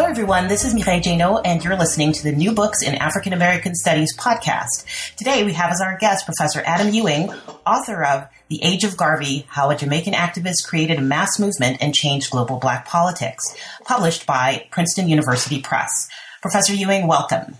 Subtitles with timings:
[0.00, 0.48] Hello, everyone.
[0.48, 4.16] This is Mireille Djenno, and you're listening to the New Books in African American Studies
[4.16, 4.86] podcast.
[5.16, 7.28] Today, we have as our guest Professor Adam Ewing,
[7.66, 11.94] author of The Age of Garvey How a Jamaican Activist Created a Mass Movement and
[11.94, 13.44] Changed Global Black Politics,
[13.84, 16.08] published by Princeton University Press.
[16.40, 17.58] Professor Ewing, welcome.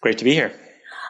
[0.00, 0.52] Great to be here.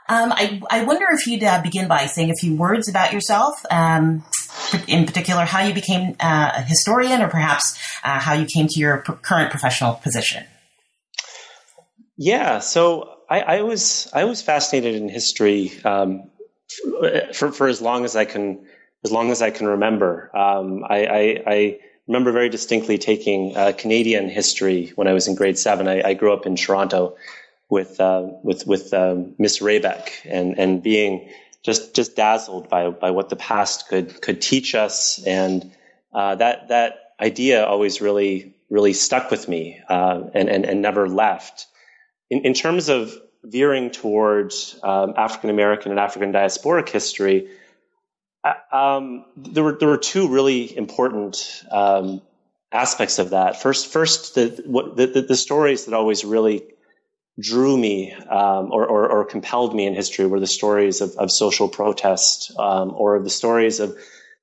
[0.08, 3.64] Um, I, I, wonder if you'd uh, begin by saying a few words about yourself,
[3.70, 4.24] um,
[4.86, 8.80] in particular, how you became uh, a historian, or perhaps uh, how you came to
[8.80, 10.44] your current professional position.
[12.16, 16.30] Yeah, so I, I was I was fascinated in history um,
[17.32, 18.66] for for as long as I can
[19.04, 20.30] as long as I can remember.
[20.36, 25.36] Um, I, I, I, remember very distinctly taking uh, Canadian history when I was in
[25.36, 25.86] grade seven.
[25.86, 27.16] I, grew up in Toronto
[27.70, 31.30] with uh, with with um, Miss Raybeck and and being
[31.62, 35.70] just just dazzled by by what the past could could teach us, and
[36.12, 41.08] uh, that that idea always really really stuck with me uh, and, and and never
[41.08, 41.66] left.
[42.30, 47.48] In in terms of veering towards um, African American and African diasporic history,
[48.44, 52.22] uh, um, there were there were two really important um,
[52.72, 53.60] aspects of that.
[53.60, 56.62] First, first the, what, the, the stories that always really
[57.38, 61.30] drew me um, or, or, or, compelled me in history were the stories of, of
[61.30, 63.96] social protest um, or the stories of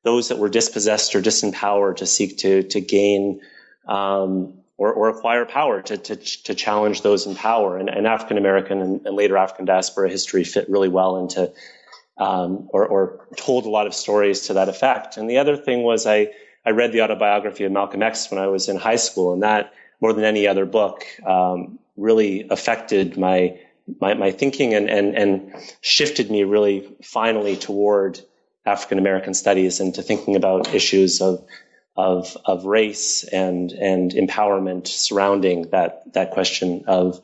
[0.04, 3.42] those that were dispossessed or disempowered to seek to to gain
[3.88, 7.78] um, or, or, acquire power to, to, to challenge those in power.
[7.78, 11.52] And, and African American and, and, later African diaspora history fit really well into
[12.18, 15.18] um, or, or, told a lot of stories to that effect.
[15.18, 16.32] And the other thing was I
[16.66, 19.74] I read the autobiography of Malcolm X when I was in high school, and that
[20.00, 23.60] more than any other book um, really affected my
[24.02, 28.20] my, my thinking and, and, and shifted me really finally toward
[28.66, 31.46] African American studies and to thinking about issues of
[31.96, 37.22] of of race and and empowerment surrounding that that question of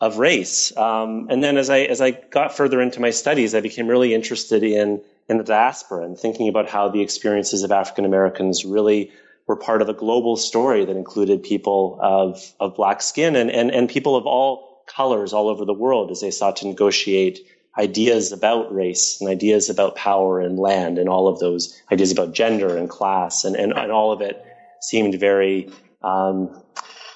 [0.00, 0.76] of race.
[0.76, 4.14] Um, and then as I as I got further into my studies, I became really
[4.14, 9.10] interested in in the diaspora and thinking about how the experiences of African Americans really
[9.46, 13.70] were part of a global story that included people of, of black skin and, and,
[13.70, 17.46] and people of all colors all over the world as they sought to negotiate
[17.78, 22.32] ideas about race and ideas about power and land and all of those ideas about
[22.32, 24.42] gender and class and, and, and all of it
[24.80, 25.70] seemed very
[26.02, 26.62] um,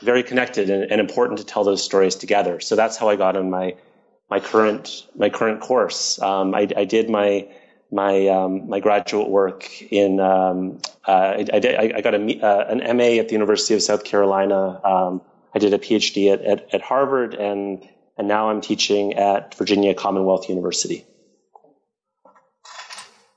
[0.02, 2.58] very connected and, and, important to tell those stories together.
[2.58, 3.76] So that's how I got on my
[4.30, 6.20] my current my current course.
[6.20, 7.48] Um, I, I, did my
[7.91, 12.97] my um, my graduate work in um, uh, I, I, I, got a, uh, an
[12.97, 14.81] MA at the University of South Carolina.
[14.84, 15.23] Um,
[15.55, 17.87] I did a PhD at, at, at, Harvard, and
[18.17, 21.05] and now I'm teaching at Virginia Commonwealth University.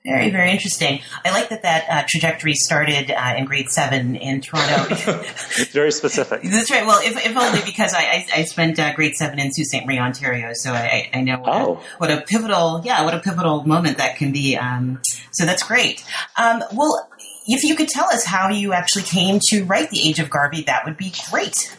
[0.06, 1.00] Very, very interesting.
[1.24, 4.94] I like that that uh, trajectory started uh, in grade seven in Toronto.
[5.72, 6.42] very specific.
[6.44, 6.86] That's right.
[6.86, 9.86] Well, if, if only because I, I, I spent uh, grade seven in Sault Ste.
[9.86, 11.74] Marie, Ontario, so I, I know what, oh.
[11.76, 14.58] a, what, a, pivotal, yeah, what a pivotal moment that can be.
[14.58, 16.04] Um, so that's great.
[16.36, 17.10] Um, well,
[17.48, 20.64] if you could tell us how you actually came to write The Age of Garvey,
[20.64, 21.74] that would be great.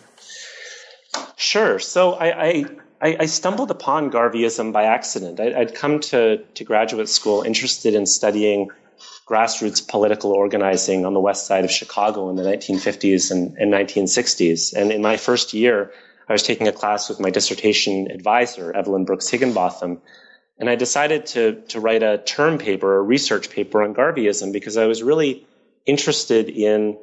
[1.36, 1.78] Sure.
[1.78, 2.64] So I, I
[3.04, 5.38] I, I stumbled upon Garveyism by accident.
[5.38, 8.70] I, would come to, to graduate school interested in studying
[9.28, 14.72] grassroots political organizing on the west side of Chicago in the 1950s and, and 1960s.
[14.72, 15.92] And in my first year,
[16.26, 20.00] I was taking a class with my dissertation advisor, Evelyn Brooks Higginbotham,
[20.58, 24.78] and I decided to, to write a term paper, a research paper on Garveyism because
[24.78, 25.46] I was really
[25.84, 26.96] interested in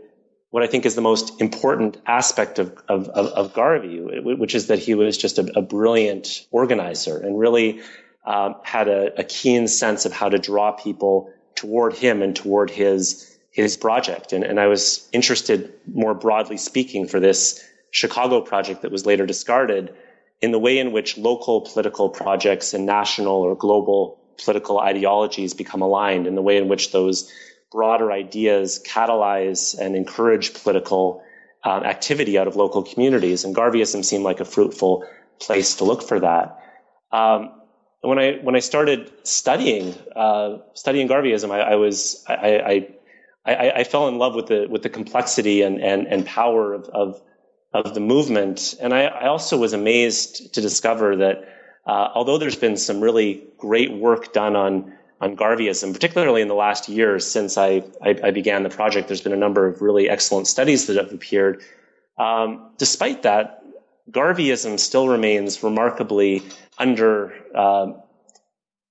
[0.52, 4.68] what I think is the most important aspect of, of, of, of Garvey, which is
[4.68, 7.82] that he was just a, a brilliant organizer and really
[8.26, 12.70] um, had a, a, keen sense of how to draw people toward him and toward
[12.70, 14.32] his his project.
[14.32, 19.26] And, and I was interested, more broadly speaking, for this Chicago project that was later
[19.26, 19.94] discarded,
[20.42, 25.82] in the way in which local political projects and national or global political ideologies become
[25.82, 27.32] aligned, in the way in which those
[27.72, 31.24] broader ideas catalyze and encourage political
[31.64, 33.44] um, activity out of local communities.
[33.44, 35.06] And Garveyism seemed like a fruitful
[35.40, 36.60] place to look for that.
[37.12, 37.52] Um,
[38.02, 42.88] when I when I started studying uh, studying Garveyism, I, I was I, I,
[43.46, 46.86] I, I, fell in love with the with the complexity and and, and power of,
[46.86, 47.22] of,
[47.74, 51.48] of the movement, and I, I also was amazed to discover that
[51.86, 56.56] uh, although there's been some really great work done on on Garveyism, particularly in the
[56.56, 59.08] last year since I, I, I, began the project.
[59.08, 61.62] There's been a number of really excellent studies that have appeared.
[62.18, 63.64] Um, despite that,
[64.10, 66.42] Garveyism still remains remarkably
[66.78, 67.94] under uh,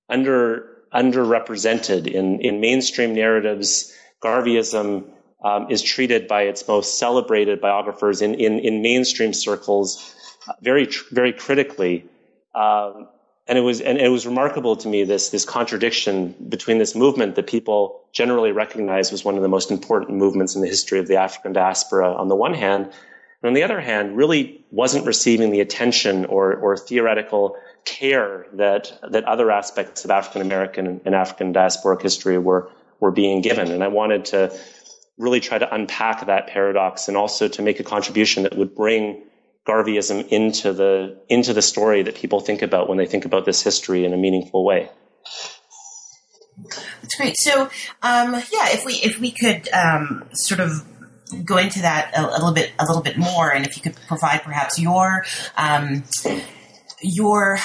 [0.09, 3.93] under underrepresented in in mainstream narratives.
[4.23, 5.11] Garveyism
[5.43, 10.15] um, is treated by its most celebrated biographers in, in, in mainstream circles
[10.61, 12.05] very, very critically.
[12.53, 13.07] Um,
[13.51, 17.35] and it was, and it was remarkable to me this, this contradiction between this movement
[17.35, 21.09] that people generally recognize was one of the most important movements in the history of
[21.09, 25.51] the African diaspora on the one hand, and on the other hand, really wasn't receiving
[25.51, 31.53] the attention or, or theoretical care that, that other aspects of African American and African
[31.53, 32.71] diasporic history were,
[33.01, 33.69] were being given.
[33.69, 34.57] And I wanted to
[35.17, 39.23] really try to unpack that paradox and also to make a contribution that would bring
[39.67, 43.61] Garveyism into the into the story that people think about when they think about this
[43.61, 44.89] history in a meaningful way.
[47.01, 47.37] That's great.
[47.37, 47.63] So,
[48.01, 50.83] um, yeah, if we if we could um, sort of
[51.45, 53.95] go into that a, a, little bit a little bit more, and if you could
[54.07, 55.23] provide perhaps your
[55.57, 56.03] um,
[57.01, 57.59] your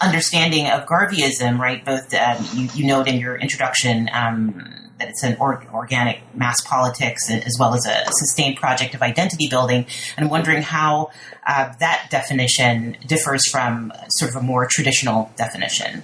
[0.00, 1.84] understanding of Garveyism, right?
[1.84, 6.60] Both um, you, you note in your introduction um, that it's an or- organic mass
[6.62, 9.86] politics as well as a sustained project of identity building,
[10.16, 11.10] and wondering how
[11.46, 16.02] uh, that definition differs from sort of a more traditional definition.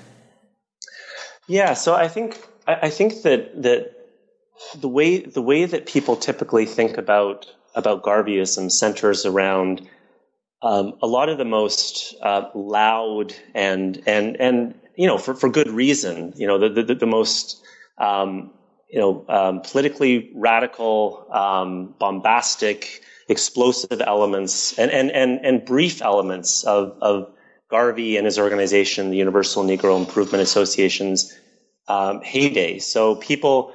[1.48, 3.92] Yeah, so I think I think that that
[4.78, 9.88] the way the way that people typically think about about Garveyism centers around
[10.62, 15.48] um, a lot of the most uh, loud and and and you know for, for
[15.48, 17.62] good reason you know the the, the most
[17.98, 18.52] um,
[18.92, 26.64] you know, um, politically radical, um, bombastic, explosive elements and, and, and, and brief elements
[26.64, 27.32] of, of
[27.70, 31.32] Garvey and his organization, the Universal Negro Improvement Association's
[31.86, 32.80] um, heyday.
[32.80, 33.72] So people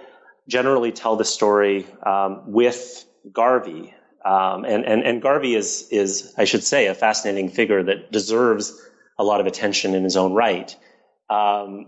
[0.50, 3.94] generally tell the story um, with Garvey.
[4.26, 8.74] Um, and, and, and Garvey is, is, I should say, a fascinating figure that deserves
[9.18, 10.76] a lot of attention in his own right.
[11.30, 11.88] Um,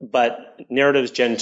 [0.00, 1.38] but narratives gen-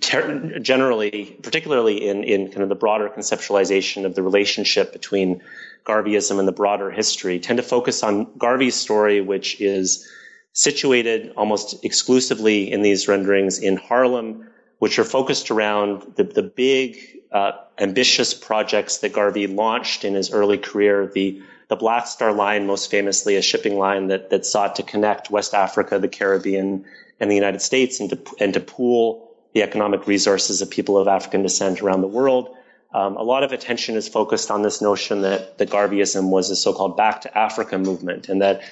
[0.00, 5.42] ter- generally, particularly in, in kind of the broader conceptualization of the relationship between
[5.84, 10.08] Garveyism and the broader history, tend to focus on Garvey's story, which is
[10.52, 14.48] situated almost exclusively in these renderings in Harlem,
[14.78, 16.98] which are focused around the, the big,
[17.30, 21.10] uh, ambitious projects that Garvey launched in his early career.
[21.12, 25.30] The the Black Star Line, most famously, a shipping line that that sought to connect
[25.30, 26.84] West Africa, the Caribbean,
[27.22, 31.06] and the United States and to, and to pool the economic resources of people of
[31.06, 32.54] African descent around the world.
[32.92, 36.56] Um, a lot of attention is focused on this notion that, that Garveyism was a
[36.56, 38.62] so-called back to Africa movement and that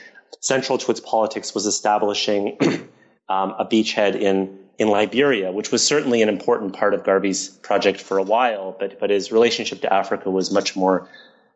[0.40, 2.58] central to its politics was establishing
[3.28, 8.00] um, a beachhead in in Liberia, which was certainly an important part of Garvey's project
[8.00, 11.08] for a while, but but his relationship to Africa was much more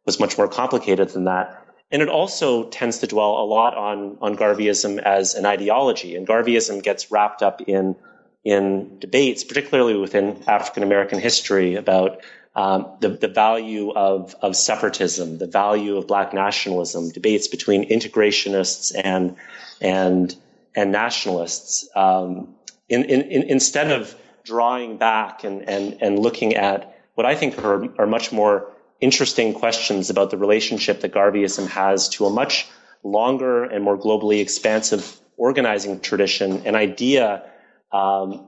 [0.05, 1.67] was much more complicated than that.
[1.91, 6.17] And it also tends to dwell a lot on, on Garveyism as an ideology.
[6.17, 7.95] And Garveyism gets wrapped up in,
[8.43, 12.23] in debates, particularly within African American history, about
[12.57, 18.93] um, the, the value of, of separatism, the value of black nationalism, debates between integrationists
[19.03, 19.37] and,
[19.81, 20.35] and,
[20.75, 21.89] and nationalists.
[21.95, 22.55] Um,
[22.89, 24.15] in, in, in, instead of
[24.45, 28.73] drawing back and, and, and looking at what I think are, are much more
[29.05, 32.67] interesting questions about the relationship that Garveyism has to a much
[33.03, 37.45] longer and more globally expansive organizing tradition, an idea,
[37.93, 38.47] um,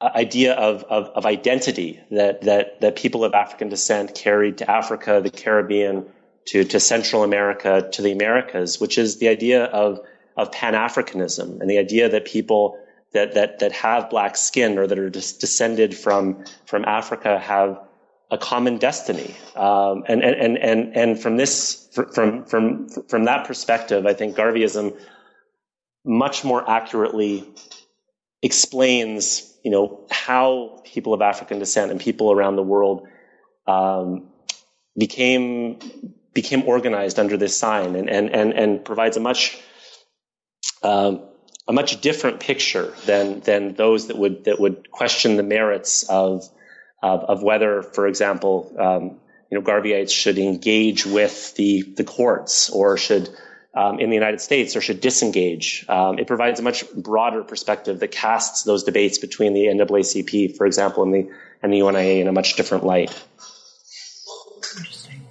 [0.00, 5.20] idea of, of, of, identity that, that, that people of African descent carried to Africa,
[5.20, 6.06] the Caribbean,
[6.46, 10.00] to, to Central America, to the Americas, which is the idea of,
[10.36, 12.78] of Pan-Africanism and the idea that people
[13.12, 17.80] that, that, that have black skin or that are descended from, from Africa have
[18.34, 19.32] a common destiny.
[19.54, 24.98] Um, and, and, and, and from this, from, from, from that perspective, I think Garveyism
[26.04, 27.48] much more accurately
[28.42, 33.06] explains, you know, how people of African descent and people around the world,
[33.68, 34.26] um,
[34.98, 35.78] became,
[36.34, 39.56] became organized under this sign and, and, and, and provides a much,
[40.82, 41.22] um,
[41.68, 46.50] a much different picture than, than those that would, that would question the merits of,
[47.04, 49.02] of, of whether, for example, um,
[49.50, 53.28] you know, Garveyites should engage with the, the courts or should,
[53.74, 55.84] um, in the United States, or should disengage.
[55.86, 60.64] Um, it provides a much broader perspective that casts those debates between the NAACP, for
[60.66, 61.30] example, and the,
[61.62, 63.12] and the UNIA in a much different light.
[64.78, 65.26] Interesting.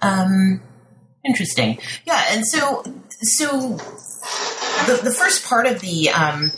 [0.00, 0.62] Um,
[1.22, 1.78] interesting.
[2.06, 2.82] Yeah, and so,
[3.20, 3.76] so
[4.86, 6.50] the, the first part of the, um,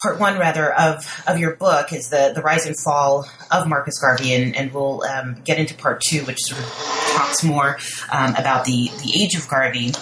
[0.00, 3.98] part one rather of of your book is the the rise and fall of Marcus
[3.98, 6.68] Garvey, and, and we'll um, get into part two, which sort of
[7.16, 7.78] talks more
[8.12, 9.92] um, about the the age of Garvey.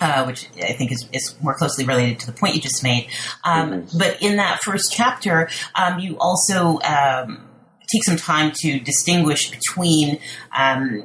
[0.00, 3.08] Uh, which I think is, is more closely related to the point you just made.
[3.42, 3.98] Um, mm-hmm.
[3.98, 7.48] But in that first chapter, um, you also um,
[7.92, 10.20] take some time to distinguish between
[10.56, 11.04] um,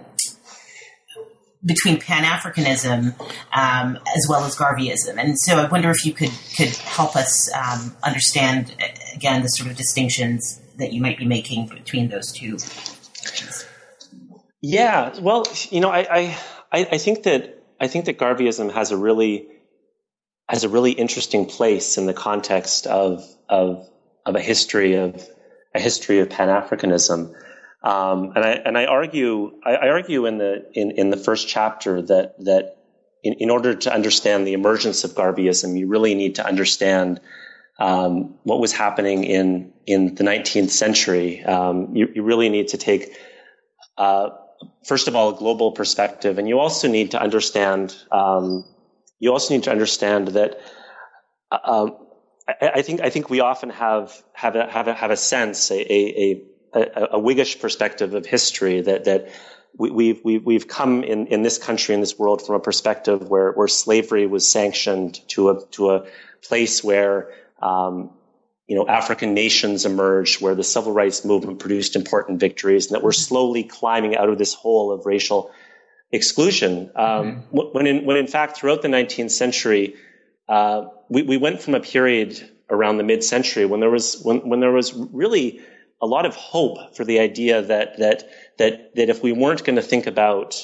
[1.65, 3.17] between Pan Africanism
[3.53, 7.51] um, as well as Garveyism, and so I wonder if you could could help us
[7.53, 8.75] um, understand
[9.13, 12.57] again the sort of distinctions that you might be making between those two.
[14.61, 16.37] Yeah, well, you know, I,
[16.71, 19.47] I I think that I think that Garveyism has a really
[20.49, 23.87] has a really interesting place in the context of of
[24.25, 25.27] of a history of
[25.75, 27.33] a history of Pan Africanism.
[27.83, 31.49] Um, and I and I argue I, I, argue in the in, in the first
[31.49, 32.77] chapter that that
[33.23, 37.19] in, in order to understand the emergence of Garveyism, you really need to understand
[37.79, 41.43] um, what was happening in in the 19th century.
[41.43, 43.17] Um, you, you, really need to take
[43.97, 44.29] uh,
[44.85, 48.63] first of all a global perspective, and you also need to understand um,
[49.19, 50.59] you also need to understand that.
[51.51, 51.89] Uh,
[52.61, 55.81] I, think I think we often have have a, have a, have a sense a
[55.81, 56.41] a,
[56.73, 59.29] a Whiggish perspective of history that that
[59.77, 63.51] we, we've we've come in, in this country in this world from a perspective where
[63.51, 66.05] where slavery was sanctioned to a to a
[66.41, 68.11] place where um,
[68.67, 73.03] you know African nations emerged, where the civil rights movement produced important victories, and that
[73.03, 75.51] we're slowly climbing out of this hole of racial
[76.11, 76.91] exclusion.
[76.95, 77.57] Um, mm-hmm.
[77.57, 79.95] When in when in fact throughout the 19th century,
[80.47, 84.47] uh, we we went from a period around the mid century when there was when
[84.47, 85.61] when there was really
[86.03, 89.77] a lot of hope for the idea that that that that if we weren't going
[89.77, 90.61] to think about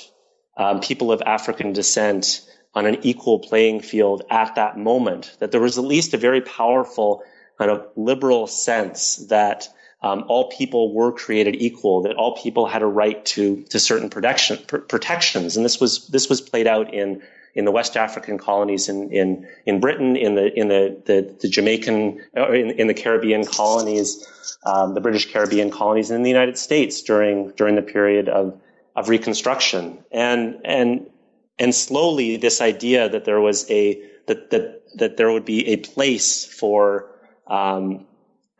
[0.58, 2.41] um, people of African descent
[2.75, 6.41] on an equal playing field at that moment, that there was at least a very
[6.41, 7.24] powerful
[7.58, 9.69] kind of liberal sense that
[10.03, 14.10] um, all people were created equal, that all people had a right to to certain
[14.10, 17.22] protection pr- protections, and this was this was played out in
[17.55, 21.47] in the West African colonies in in in Britain, in the in the the, the
[21.47, 24.27] Jamaican or in, in the Caribbean colonies
[24.65, 28.59] um, the British Caribbean colonies, and in the United States during during the period of
[28.95, 31.09] of Reconstruction, and and
[31.57, 35.77] and slowly this idea that there was a that that that there would be a
[35.77, 37.09] place for
[37.47, 38.05] um,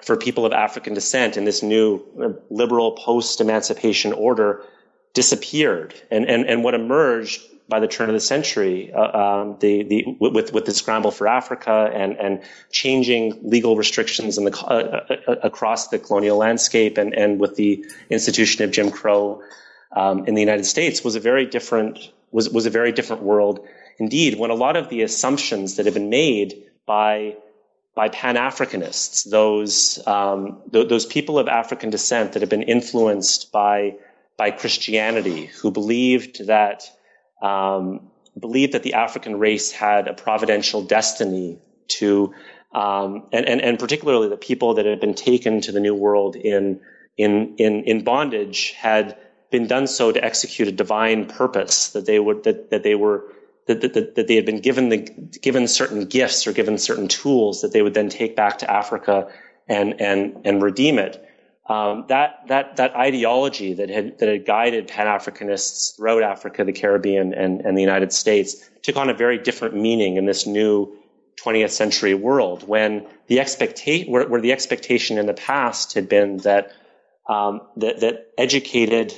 [0.02, 4.64] for people of African descent in this new uh, liberal post emancipation order
[5.14, 9.84] disappeared, and and and what emerged by the turn of the century, uh, um, the,
[9.84, 15.36] the, with, with the scramble for Africa and, and changing legal restrictions the, uh, uh,
[15.44, 19.44] across the colonial landscape and, and with the institution of Jim Crow
[19.96, 23.68] um, in the United States was a very different, was, was a very different world
[24.00, 27.36] indeed when a lot of the assumptions that have been made by
[27.96, 33.52] by Pan Africanists, those um, th- those people of African descent that have been influenced
[33.52, 33.96] by
[34.38, 36.90] by Christianity, who believed that
[37.42, 42.34] um, believed that the African race had a providential destiny to,
[42.74, 46.36] um, and, and, and particularly the people that had been taken to the New World
[46.36, 46.82] in,
[47.18, 49.18] in, in, in bondage had
[49.52, 53.34] been done so to execute a divine purpose, that they would, that, that they were,
[53.66, 54.98] that, that, that they had been given the,
[55.42, 59.32] given certain gifts or given certain tools that they would then take back to Africa
[59.68, 61.26] and, and, and redeem it
[61.70, 66.74] um, that that that ideology that had that had guided Pan Africanists throughout Africa, the
[66.74, 70.98] Caribbean, and, and the United States took on a very different meaning in this new
[71.46, 72.68] 20th century world.
[72.68, 76.74] When the expectation, where, where, the expectation in the past had been that
[77.30, 79.14] um, that, that educated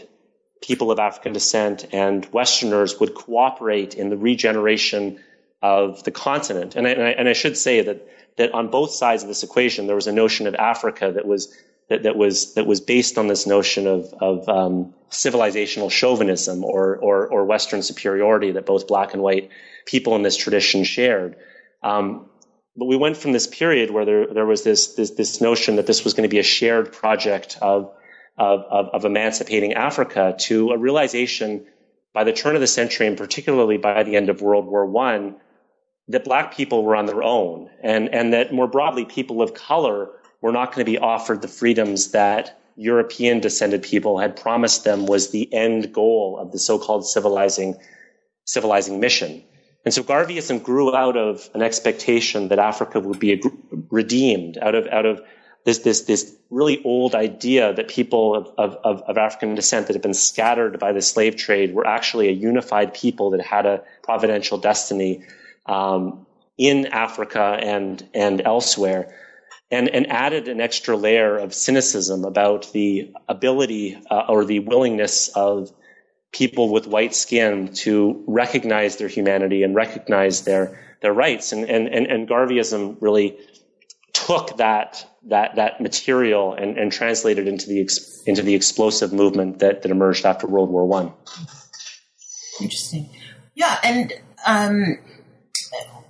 [0.61, 5.19] people of African descent and Westerners would cooperate in the regeneration
[5.61, 6.75] of the continent.
[6.75, 9.43] And I, and I, and I should say that that on both sides of this
[9.43, 11.55] equation, there was a notion of Africa that was
[11.91, 16.95] that, that was that was based on this notion of of um, civilizational chauvinism or,
[16.95, 19.49] or, or Western superiority that both black and white
[19.85, 21.35] people in this tradition shared.
[21.83, 22.29] Um,
[22.77, 25.85] but we went from this period where there there was this this, this notion that
[25.85, 27.91] this was going to be a shared project of
[28.37, 31.65] of, of, of emancipating Africa to a realization
[32.13, 35.35] by the turn of the century, and particularly by the end of World War One,
[36.07, 40.11] that black people were on their own, and and that more broadly, people of color
[40.41, 45.05] were not going to be offered the freedoms that European descended people had promised them
[45.05, 47.77] was the end goal of the so-called civilizing,
[48.45, 49.43] civilizing mission.
[49.85, 53.41] And so Garveyism grew out of an expectation that Africa would be
[53.89, 55.21] redeemed out of, out of
[55.65, 60.01] this, this, this really old idea that people of, of, of African descent that had
[60.01, 64.57] been scattered by the slave trade were actually a unified people that had a providential
[64.57, 65.23] destiny
[65.67, 66.25] um,
[66.57, 69.15] in Africa and, and elsewhere
[69.71, 75.29] and, and added an extra layer of cynicism about the ability uh, or the willingness
[75.29, 75.71] of
[76.31, 81.51] people with white skin to recognize their humanity and recognize their their rights.
[81.51, 83.37] And and and, and Garveyism really
[84.13, 89.59] took that that that material and, and translated into the ex, into the explosive movement
[89.59, 91.13] that, that emerged after World War One.
[92.59, 93.09] Interesting,
[93.55, 94.13] yeah, and
[94.45, 94.99] um,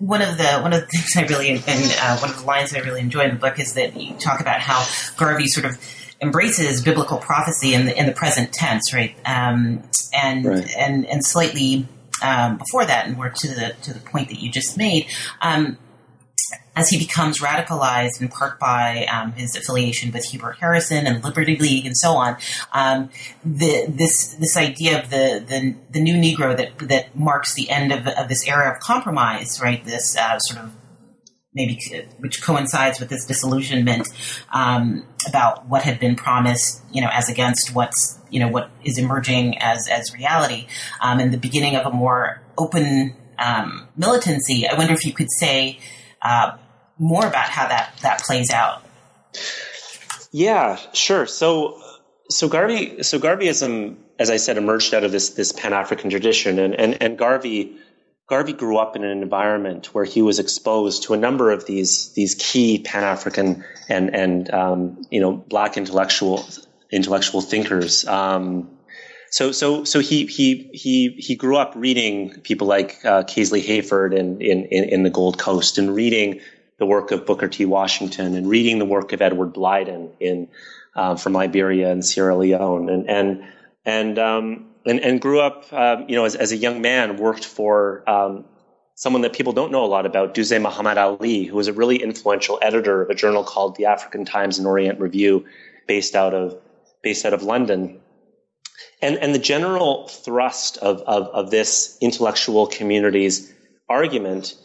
[0.01, 2.73] one of the one of the things I really and uh, one of the lines
[2.73, 4.83] I really enjoy in the book is that you talk about how
[5.15, 5.77] Garvey sort of
[6.19, 9.15] embraces biblical prophecy in the in the present tense, right?
[9.25, 10.75] Um, and right.
[10.75, 11.87] and and slightly
[12.23, 15.05] um, before that, and we're to the to the point that you just made.
[15.41, 15.77] Um,
[16.75, 21.57] as he becomes radicalized in part by um, his affiliation with Hubert Harrison and Liberty
[21.57, 22.37] League and so on,
[22.73, 23.09] um,
[23.43, 27.91] the, this this idea of the, the, the new Negro that that marks the end
[27.91, 29.83] of, of this era of compromise, right?
[29.83, 30.71] This uh, sort of
[31.53, 31.77] maybe
[32.19, 34.07] which coincides with this disillusionment
[34.53, 38.97] um, about what had been promised, you know, as against what's you know what is
[38.97, 40.67] emerging as as reality,
[41.01, 44.67] um, and the beginning of a more open um, militancy.
[44.67, 45.79] I wonder if you could say
[46.21, 46.57] uh,
[47.01, 48.83] more about how that that plays out.
[50.31, 51.25] Yeah, sure.
[51.25, 51.81] So
[52.29, 56.59] so Garvey so Garveyism, as I said, emerged out of this this Pan African tradition,
[56.59, 57.75] and and and Garvey
[58.27, 62.13] Garvey grew up in an environment where he was exposed to a number of these
[62.13, 66.45] these key Pan African and and um, you know black intellectual
[66.91, 68.05] intellectual thinkers.
[68.05, 68.77] Um,
[69.31, 74.39] so so so he he he he grew up reading people like uh, Hayford in,
[74.39, 76.41] in in the Gold Coast and reading
[76.81, 77.65] the work of Booker T.
[77.65, 80.47] Washington and reading the work of Edward Blyden in
[80.95, 83.43] uh, from Liberia and Sierra Leone and and
[83.85, 87.45] and um, and, and grew up, um, you know, as, as a young man, worked
[87.45, 88.45] for um,
[88.95, 91.97] someone that people don't know a lot about, Duse Muhammad Ali, who was a really
[91.97, 95.45] influential editor of a journal called the African Times and Orient Review,
[95.87, 96.59] based out of
[97.03, 97.99] based out of London.
[99.03, 103.53] And and the general thrust of of, of this intellectual community's
[103.87, 104.55] argument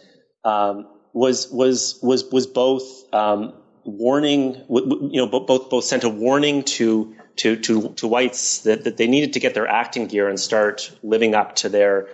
[0.46, 3.54] um, was was was was both um,
[3.85, 8.99] warning, you know, both both sent a warning to to to to whites that, that
[8.99, 12.08] they needed to get their acting gear and start living up to their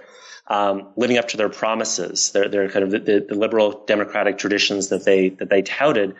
[0.46, 4.90] um, living up to their promises, their their kind of the, the, liberal democratic traditions
[4.90, 6.14] that they that they touted,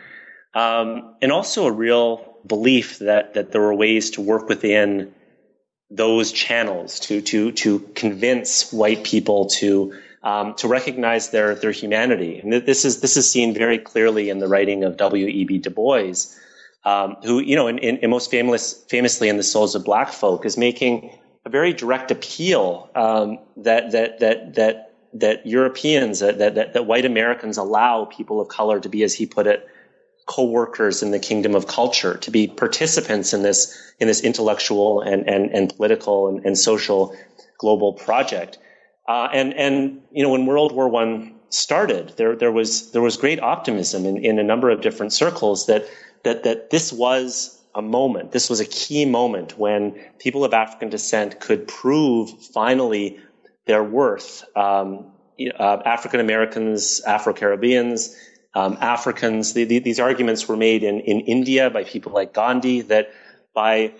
[0.53, 5.13] um, and also a real belief that that there were ways to work within
[5.89, 9.93] those channels to to to convince white people to
[10.23, 12.39] um, to recognize their their humanity.
[12.39, 15.27] And this is this is seen very clearly in the writing of W.
[15.27, 15.43] E.
[15.45, 15.57] B.
[15.57, 16.13] Du Bois
[16.85, 20.11] um, who, you know, in, in, in, most famous, famously in the Souls of Black
[20.11, 26.39] Folk, is making a very direct appeal um, that that that that that Europeans, that,
[26.39, 29.67] that that white Americans allow people of color to be, as he put it,
[30.25, 35.29] co-workers in the kingdom of culture, to be participants in this in this intellectual and
[35.29, 37.15] and, and political and, and social
[37.57, 38.57] global project.
[39.07, 43.17] Uh, and and you know, when World War One started, there there was there was
[43.17, 45.85] great optimism in, in a number of different circles that
[46.23, 50.89] that, that this was a moment, this was a key moment when people of African
[50.89, 53.19] descent could prove finally
[53.65, 54.43] their worth.
[54.55, 55.07] Um,
[55.59, 58.15] uh, African Americans, Afro Caribbeans,
[58.53, 62.81] um, Africans, the, the, these arguments were made in, in India by people like Gandhi
[62.81, 63.11] that
[63.53, 63.93] by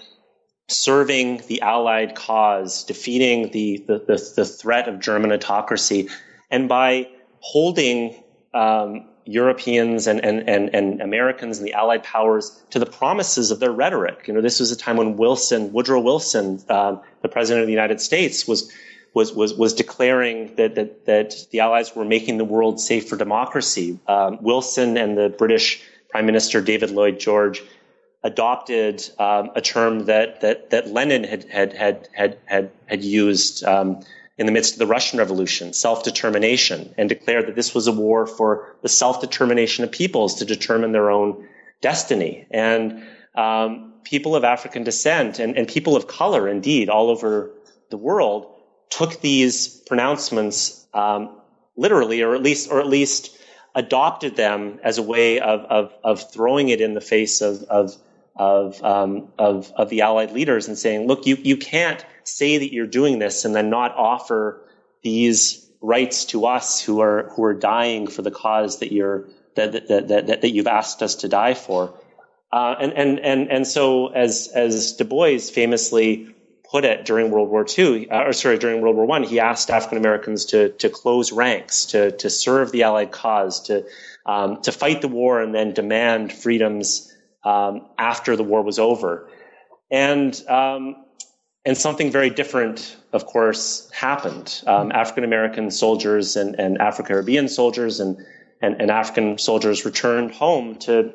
[0.68, 6.10] serving the Allied cause, defeating the, the, the, the threat of German autocracy,
[6.50, 8.24] and by holding
[8.54, 13.60] um, Europeans and, and, and, and Americans and the Allied powers to the promises of
[13.60, 14.28] their rhetoric.
[14.28, 17.74] You know, this was a time when Wilson, Woodrow Wilson, um, the president of the
[17.74, 18.72] United States, was
[19.14, 23.16] was was was declaring that that that the Allies were making the world safe for
[23.16, 24.00] democracy.
[24.08, 27.64] Um, Wilson and the British Prime Minister David Lloyd George
[28.24, 33.64] adopted um, a term that that that Lenin had had had had had, had used.
[33.64, 34.04] Um,
[34.36, 38.26] in the midst of the Russian Revolution, self-determination, and declared that this was a war
[38.26, 41.48] for the self-determination of peoples to determine their own
[41.82, 42.48] destiny.
[42.50, 43.04] And
[43.36, 47.52] um, people of African descent and, and people of color, indeed, all over
[47.92, 48.48] the world,
[48.90, 51.30] took these pronouncements um,
[51.78, 53.38] literally, or at least, or at least
[53.76, 57.96] adopted them as a way of of, of throwing it in the face of of
[58.36, 62.74] of, um, of of the Allied leaders and saying, "Look, you you can't." say that
[62.74, 64.62] you're doing this and then not offer
[65.02, 69.72] these rights to us who are who are dying for the cause that you're that
[69.74, 71.94] that that, that, that you've asked us to die for.
[72.52, 76.30] Uh, and and and and so as as Du Bois famously
[76.70, 79.70] put it during World War II, uh, or sorry, during World War One, he asked
[79.70, 83.86] African Americans to to close ranks, to to serve the Allied cause, to
[84.26, 87.13] um, to fight the war, and then demand freedoms
[87.44, 89.30] um, after the war was over.
[89.92, 91.04] And um,
[91.66, 94.62] and something very different, of course, happened.
[94.68, 98.18] Um, African American soldiers and, and Afro Caribbean soldiers and,
[98.62, 101.14] and, and African soldiers returned home to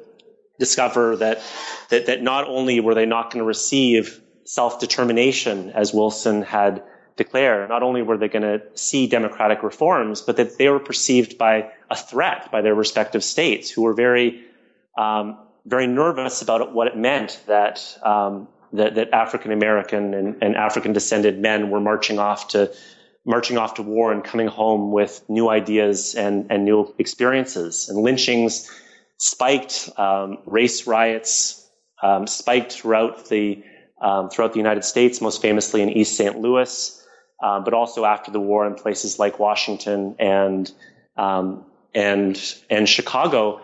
[0.58, 1.42] discover that,
[1.90, 6.82] that, that not only were they not going to receive self-determination as Wilson had
[7.16, 11.36] declared, not only were they going to see democratic reforms, but that they were perceived
[11.36, 14.44] by a threat by their respective states who were very,
[14.96, 15.38] um,
[15.68, 20.92] very nervous about what it meant that, um, that, that African American and, and African
[20.92, 22.72] descended men were marching off to
[23.24, 27.88] marching off to war and coming home with new ideas and, and new experiences.
[27.90, 28.70] And lynchings
[29.18, 31.68] spiked, um, race riots
[32.02, 33.62] um, spiked throughout the
[34.00, 36.38] um, throughout the United States, most famously in East St.
[36.38, 37.04] Louis,
[37.42, 40.70] uh, but also after the war in places like Washington and
[41.16, 43.60] um, and and Chicago.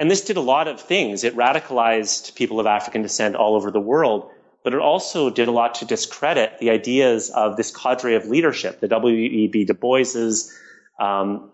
[0.00, 1.24] And this did a lot of things.
[1.24, 4.30] It radicalized people of African descent all over the world,
[4.64, 8.80] but it also did a lot to discredit the ideas of this cadre of leadership,
[8.80, 9.66] the W.E.B.
[9.66, 10.58] Du Bois's,
[10.98, 11.50] um,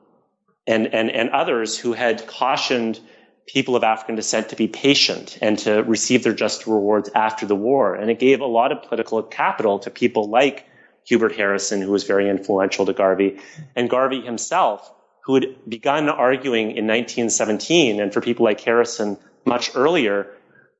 [0.65, 3.01] and, and, and others who had cautioned
[3.47, 7.57] people of African descent to be patient and to receive their just rewards after the
[7.57, 7.97] war.
[7.97, 10.67] And it gave a lot of political capital to people like
[11.05, 13.41] Hubert Harrison, who was very influential to Garvey,
[13.75, 14.93] and Garvey himself,
[15.27, 20.29] who had begun arguing in 1917, and for people like Harrison much earlier,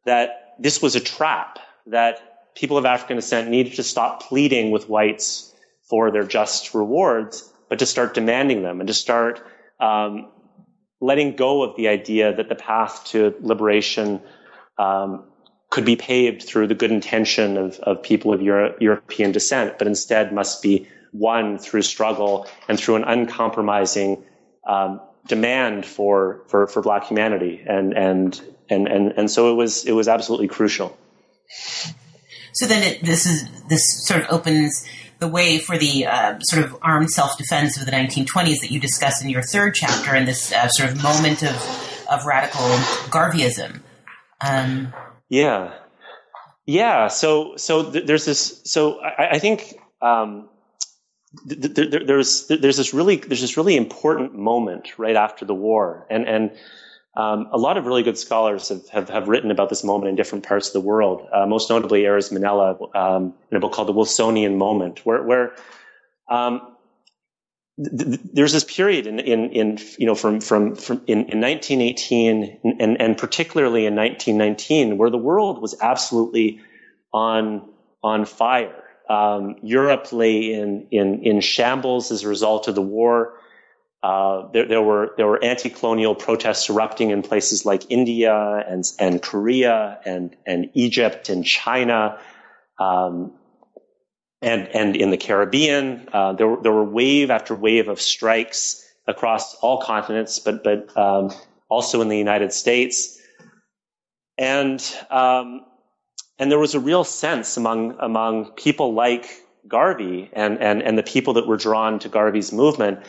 [0.05, 4.89] that this was a trap, that people of African descent needed to stop pleading with
[4.89, 9.45] whites for their just rewards, but to start demanding them and to start
[9.81, 10.29] um,
[11.01, 14.21] letting go of the idea that the path to liberation
[14.79, 15.25] um,
[15.71, 19.89] could be paved through the good intention of, of people of Euro- European descent, but
[19.89, 24.23] instead must be won through struggle and through an uncompromising
[24.67, 27.63] um, demand for, for, for black humanity.
[27.67, 30.97] And, and, and, and, and so it was, it was absolutely crucial.
[32.53, 34.87] So then it, this is, this sort of opens
[35.19, 39.23] the way for the uh, sort of armed self-defense of the 1920s that you discuss
[39.23, 42.67] in your third chapter and this uh, sort of moment of, of radical
[43.11, 43.81] Garveyism.
[44.41, 44.93] Um,
[45.29, 45.75] yeah.
[46.67, 47.09] Yeah.
[47.09, 50.49] So, so th- there's this, so I, I think, um,
[51.49, 56.07] th- th- there's, there's this really, there's this really important moment right after the war.
[56.11, 56.51] And, and,
[57.17, 60.17] um, a lot of really good scholars have, have, have, written about this moment in
[60.17, 63.89] different parts of the world, uh, most notably Erez Manela um, in a book called
[63.89, 65.55] The Wilsonian Moment, where, where
[66.29, 66.77] um,
[67.83, 71.41] th- th- there's this period in, in, in, you know, from, from, from in, in
[71.41, 76.61] 1918 and, and particularly in 1919, where the world was absolutely
[77.15, 77.67] on,
[78.03, 78.86] on fire.
[79.09, 83.35] Um, Europe lay in, in, in shambles as a result of the war.
[84.03, 89.23] Uh, there, there, were there were anti-colonial protests erupting in places like India and and
[89.23, 92.19] Korea and and Egypt and China,
[92.79, 93.33] um,
[94.43, 96.09] and and in the Caribbean.
[96.13, 100.97] Uh, there were there were wave after wave of strikes across all continents, but but
[100.97, 101.33] um,
[101.69, 103.19] also in the United States,
[104.39, 105.65] and um,
[106.39, 109.29] and there was a real sense among among people like
[109.69, 113.01] Garvey and and and the people that were drawn to Garvey's movement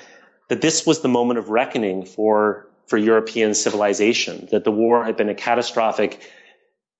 [0.47, 5.17] that this was the moment of reckoning for, for European civilization, that the war had
[5.17, 6.21] been a catastrophic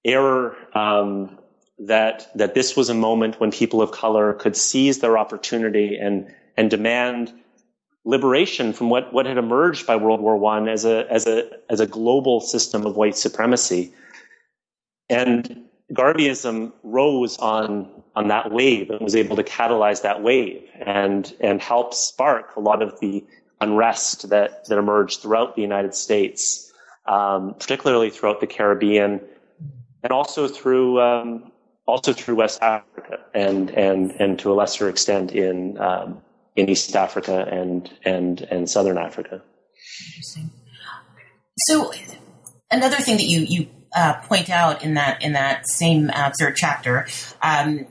[0.04, 1.38] error, um,
[1.80, 6.34] that, that this was a moment when people of color could seize their opportunity and,
[6.58, 7.32] and demand
[8.04, 11.80] liberation from what, what had emerged by World War I as a, as a, as
[11.80, 13.94] a global system of white supremacy.
[15.10, 21.34] And Garveyism rose on, on that wave and was able to catalyze that wave and,
[21.40, 23.24] and help spark a lot of the
[23.62, 26.72] unrest that, that emerged throughout the United States,
[27.06, 29.22] um, particularly throughout the Caribbean,
[30.04, 31.52] and also through um,
[31.86, 36.22] also through West Africa and and and to a lesser extent in um,
[36.56, 39.42] in East Africa and and and Southern Africa.
[40.08, 40.52] Interesting.
[41.70, 41.92] So
[42.70, 46.56] another thing that you you uh, point out in that in that same uh, third
[46.56, 47.08] chapter
[47.42, 47.86] um,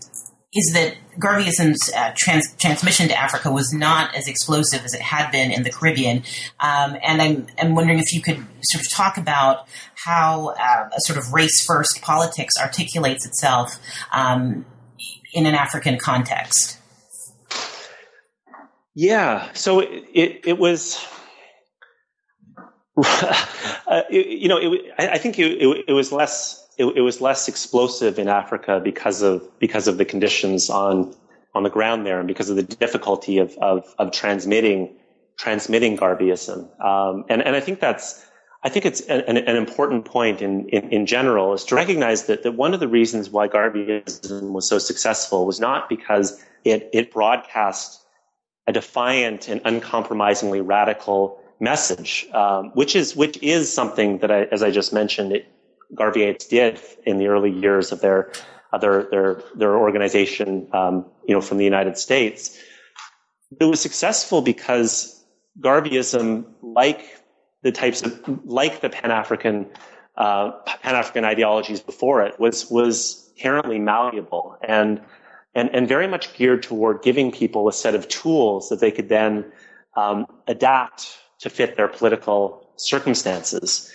[0.57, 5.31] is that Garveyism's uh, trans- transmission to Africa was not as explosive as it had
[5.31, 6.23] been in the Caribbean.
[6.61, 11.01] Um, and I'm, I'm wondering if you could sort of talk about how uh, a
[11.01, 13.79] sort of race first politics articulates itself
[14.13, 14.65] um,
[15.35, 16.79] in an African context.
[18.95, 21.07] Yeah, so it, it, it was.
[22.97, 24.59] Uh, it, you know,
[24.99, 29.47] I, I think it, was less it, it, was less explosive in Africa because of
[29.59, 31.15] because of the conditions on
[31.55, 34.97] on the ground there and because of the difficulty of of, of transmitting
[35.37, 36.69] transmitting Garveyism.
[36.83, 38.25] Um, and and I think that's
[38.63, 42.43] I think it's an, an important point in, in, in general is to recognize that,
[42.43, 47.13] that one of the reasons why Garveyism was so successful was not because it, it
[47.13, 48.05] broadcast
[48.67, 54.63] a defiant and uncompromisingly radical message, um, which is which is something that I, as
[54.63, 55.47] I just mentioned, it,
[56.49, 58.33] did in the early years of their
[58.73, 62.59] of their their their organization, um, you know, from the United States.
[63.61, 65.25] It was successful because
[65.61, 67.23] Garveyism, like
[67.63, 69.67] the types of like the Pan African
[70.17, 75.01] uh, Pan African ideologies before it, was was inherently malleable and
[75.55, 79.09] and and very much geared toward giving people a set of tools that they could
[79.09, 79.45] then
[79.97, 83.93] um, adapt to fit their political circumstances.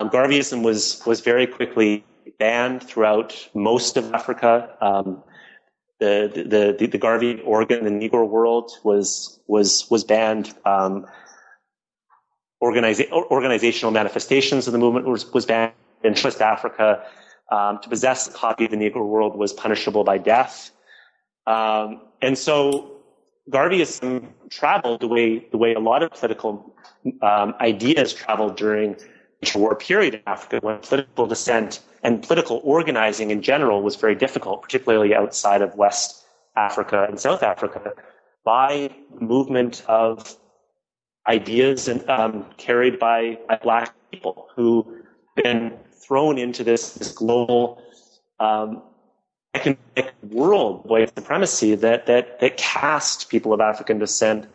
[0.00, 2.04] Um, Garveyism was was very quickly
[2.38, 4.70] banned throughout most of Africa.
[4.80, 5.22] Um,
[6.00, 10.54] the, the, the, the Garvey organ, the Negro world was, was, was banned.
[10.64, 11.06] Um,
[12.62, 15.72] organiza- organizational manifestations of the movement was, was banned
[16.04, 17.04] in West Africa.
[17.50, 20.70] Um, to possess a copy of the Negro world was punishable by death.
[21.46, 22.97] Um, and so
[23.48, 26.74] Garveyism traveled the way the way a lot of political
[27.22, 28.96] um, ideas traveled during
[29.40, 34.14] the war period in Africa, when political dissent and political organizing in general was very
[34.14, 36.24] difficult, particularly outside of West
[36.56, 37.92] Africa and South Africa,
[38.44, 40.36] by movement of
[41.28, 45.02] ideas and um, carried by, by, black people who
[45.36, 47.82] been thrown into this, this global
[48.40, 48.82] um,
[49.58, 54.46] economic world white supremacy that, that, that cast people of African descent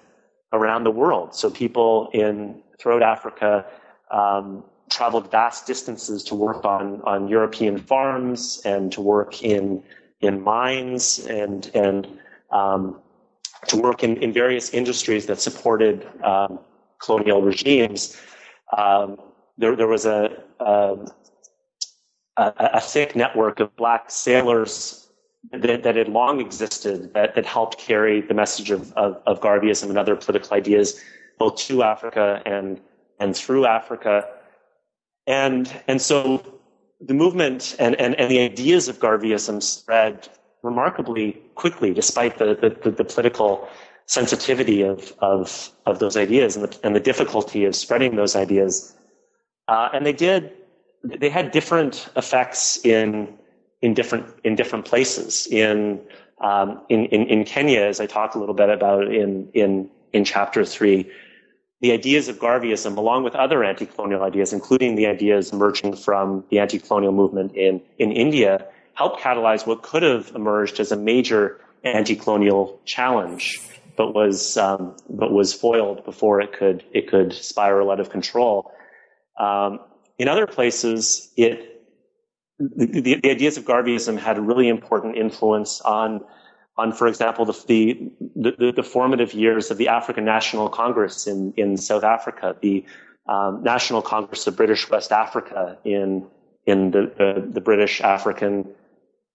[0.51, 1.35] around the world.
[1.35, 3.65] So people in throughout Africa
[4.11, 9.83] um, traveled vast distances to work on, on European farms and to work in
[10.21, 12.07] in mines and and
[12.51, 13.01] um,
[13.67, 16.59] to work in, in various industries that supported um,
[16.99, 18.19] colonial regimes.
[18.77, 19.19] Um,
[19.57, 21.07] there, there was a, um,
[22.37, 25.09] a, a thick network of black sailors
[25.51, 29.89] that, that had long existed that, that helped carry the message of, of, of Garveyism
[29.89, 31.01] and other political ideas
[31.37, 32.79] both to Africa and
[33.19, 34.27] and through Africa.
[35.27, 36.59] And and so
[36.99, 40.29] the movement and, and, and the ideas of Garveyism spread
[40.61, 43.67] remarkably quickly despite the, the, the political
[44.05, 48.95] sensitivity of, of, of those ideas and the, and the difficulty of spreading those ideas.
[49.67, 50.53] Uh, and they did
[51.03, 53.37] they had different effects in
[53.81, 55.47] in different in different places.
[55.47, 55.99] In
[56.41, 60.23] um, in, in, in Kenya, as I talked a little bit about in in in
[60.23, 61.09] chapter three,
[61.81, 66.59] the ideas of Garveyism, along with other anti-colonial ideas, including the ideas emerging from the
[66.59, 72.79] anti-colonial movement in in India, helped catalyze what could have emerged as a major anti-colonial
[72.85, 73.59] challenge,
[73.97, 78.71] but was um, but was foiled before it could it could spiral out of control.
[79.37, 79.79] Um,
[80.17, 81.73] in other places, it
[82.59, 86.21] the, the, ideas of Garveyism had a really important influence on,
[86.77, 91.77] on for example, the, the, the, formative years of the African National Congress in, in
[91.77, 92.85] South Africa, the
[93.27, 96.25] um, National Congress of British West Africa in,
[96.65, 98.67] in the, the, the, British African,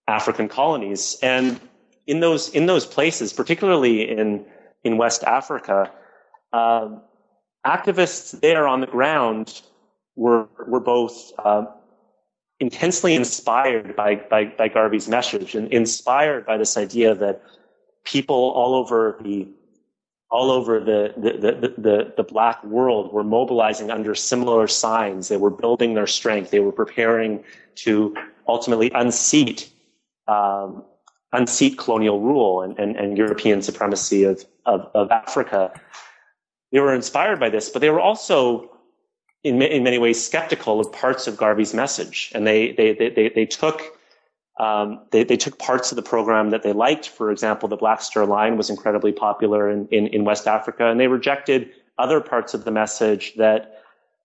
[0.06, 1.18] African colonies.
[1.22, 1.60] And
[2.06, 4.44] in those, in those places, particularly in,
[4.84, 5.90] in West Africa,
[6.52, 6.88] uh,
[7.66, 9.62] activists there on the ground
[10.18, 11.64] were were both uh,
[12.60, 17.40] intensely inspired by, by, by Garvey's message and inspired by this idea that
[18.04, 19.48] people all over the
[20.30, 25.28] all over the, the, the, the, the black world were mobilizing under similar signs.
[25.28, 26.50] They were building their strength.
[26.50, 27.42] They were preparing
[27.76, 28.14] to
[28.46, 29.70] ultimately unseat
[30.26, 30.84] um,
[31.32, 35.72] unseat colonial rule and, and, and European supremacy of, of, of Africa.
[36.72, 38.70] They were inspired by this, but they were also
[39.44, 43.46] in, in many ways skeptical of parts of Garvey's message, and they they they they,
[43.46, 43.82] took
[44.58, 47.08] um, they, they took parts of the program that they liked.
[47.08, 50.98] For example, the Black Star Line was incredibly popular in, in, in West Africa, and
[50.98, 53.82] they rejected other parts of the message that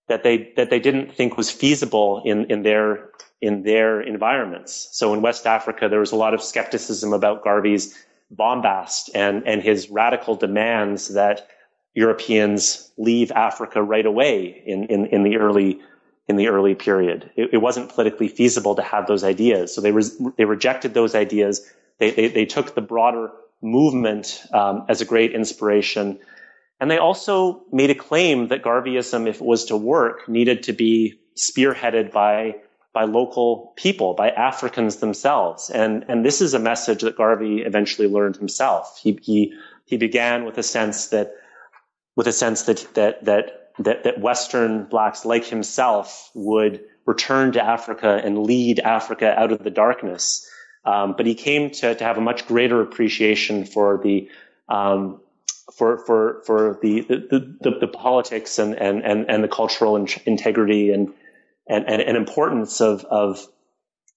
[0.07, 3.09] that they that they didn't think was feasible in in their
[3.41, 4.89] in their environments.
[4.93, 7.95] So in West Africa, there was a lot of skepticism about Garvey's
[8.31, 11.47] bombast and and his radical demands that
[11.93, 15.79] Europeans leave Africa right away in, in, in the early
[16.27, 17.29] in the early period.
[17.35, 19.91] It, it, wasn't politically feasible to have those ideas, so they
[20.37, 21.69] they rejected those ideas.
[21.97, 26.19] They, they, they took the broader movement um, as a great inspiration,
[26.79, 30.73] and they also made a claim that Garveyism, if it was to work, needed to
[30.73, 32.55] be spearheaded by
[32.93, 35.69] by local people, by Africans themselves.
[35.69, 38.97] And and this is a message that Garvey eventually learned himself.
[39.01, 39.53] He he
[39.85, 41.33] he began with a sense that
[42.15, 47.63] with a sense that that that that, that Western blacks like himself would return to
[47.63, 50.47] Africa and lead Africa out of the darkness.
[50.85, 54.29] Um, but he came to, to have a much greater appreciation for the
[54.69, 55.21] um,
[55.75, 60.91] for for for the the, the, the politics and, and, and, and the cultural integrity
[60.91, 61.13] and
[61.67, 63.47] and, and, and importance of of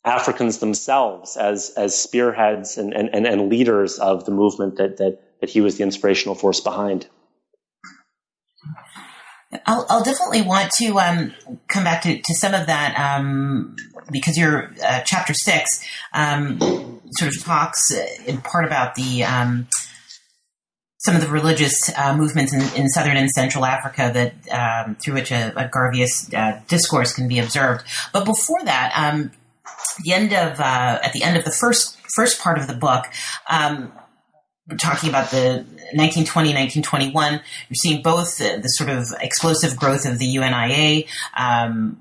[0.05, 5.51] Africans themselves as as spearheads and, and, and leaders of the movement that that that
[5.51, 7.07] he was the inspirational force behind.
[9.65, 11.33] I'll, I'll definitely want to um,
[11.69, 13.77] come back to, to some of that um,
[14.11, 15.69] because your uh, chapter six
[16.13, 16.59] um,
[17.13, 17.91] sort of talks
[18.27, 19.69] in part about the um,
[20.99, 25.15] some of the religious uh, movements in, in, southern and central Africa that um, through
[25.15, 27.85] which a, a Garveyist uh, discourse can be observed.
[28.13, 29.31] But before that, um,
[30.03, 33.05] the end of uh, at the end of the first first part of the book,
[33.49, 33.93] um,
[34.69, 37.33] we're talking about the 1920, 1921.
[37.33, 37.41] You're
[37.75, 41.05] seeing both the, the sort of explosive growth of the UNIA,
[41.37, 41.99] um,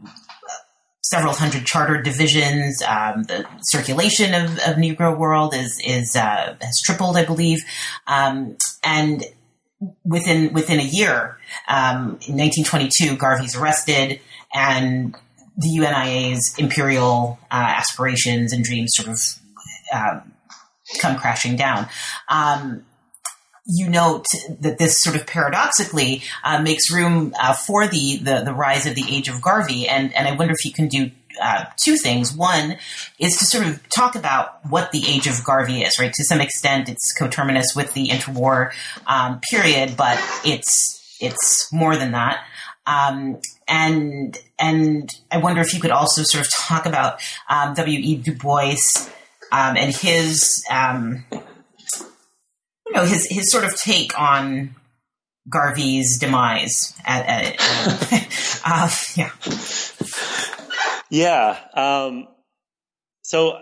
[1.03, 2.81] several hundred chartered divisions.
[2.81, 7.59] Um, the circulation of, of, Negro World is is uh, has tripled, I believe,
[8.07, 9.23] um, and
[10.03, 14.19] within within a year, um, in 1922, Garvey's arrested,
[14.53, 15.15] and
[15.57, 19.19] the UNIA's imperial uh, aspirations and dreams sort of
[19.93, 20.19] uh,
[20.99, 21.87] come crashing down.
[22.29, 22.85] Um,
[23.65, 24.25] you note
[24.59, 28.93] that this sort of paradoxically uh, makes room uh, for the, the, the rise of
[28.93, 31.09] the age of Garvey, and and I wonder if you can do
[31.41, 32.33] uh, two things.
[32.33, 32.77] One
[33.19, 36.13] is to sort of talk about what the age of Garvey is, right?
[36.13, 38.71] To some extent, it's coterminous with the interwar
[39.07, 42.45] um, period, but it's it's more than that.
[42.87, 47.19] Um, and and I wonder if you could also sort of talk about
[47.49, 47.99] um, W.
[47.99, 48.17] E.
[48.17, 48.75] Du Bois
[49.55, 54.75] um, and his um, you know his his sort of take on
[55.49, 56.93] Garvey's demise.
[57.05, 59.31] At, at, uh, yeah,
[61.09, 61.59] yeah.
[61.73, 62.27] Um,
[63.21, 63.61] so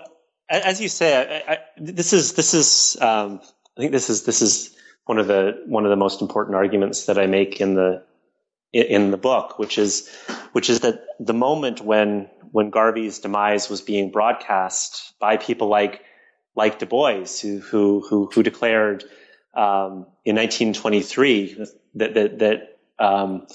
[0.50, 3.40] as you say, I, I, this is this is um,
[3.78, 4.76] I think this is this is
[5.06, 8.04] one of the one of the most important arguments that I make in the
[8.74, 10.10] in the book, which is
[10.52, 16.02] which is that the moment when when Garvey's demise was being broadcast by people like
[16.56, 19.04] like Du Bois, who who who, who declared
[19.54, 23.48] um, in 1923 that that that um,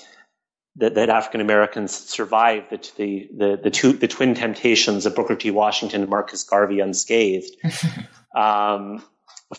[0.76, 5.34] that, that African Americans survived the the the the, two, the twin temptations of Booker
[5.34, 5.50] T.
[5.50, 7.56] Washington and Marcus Garvey unscathed.
[8.36, 9.02] um,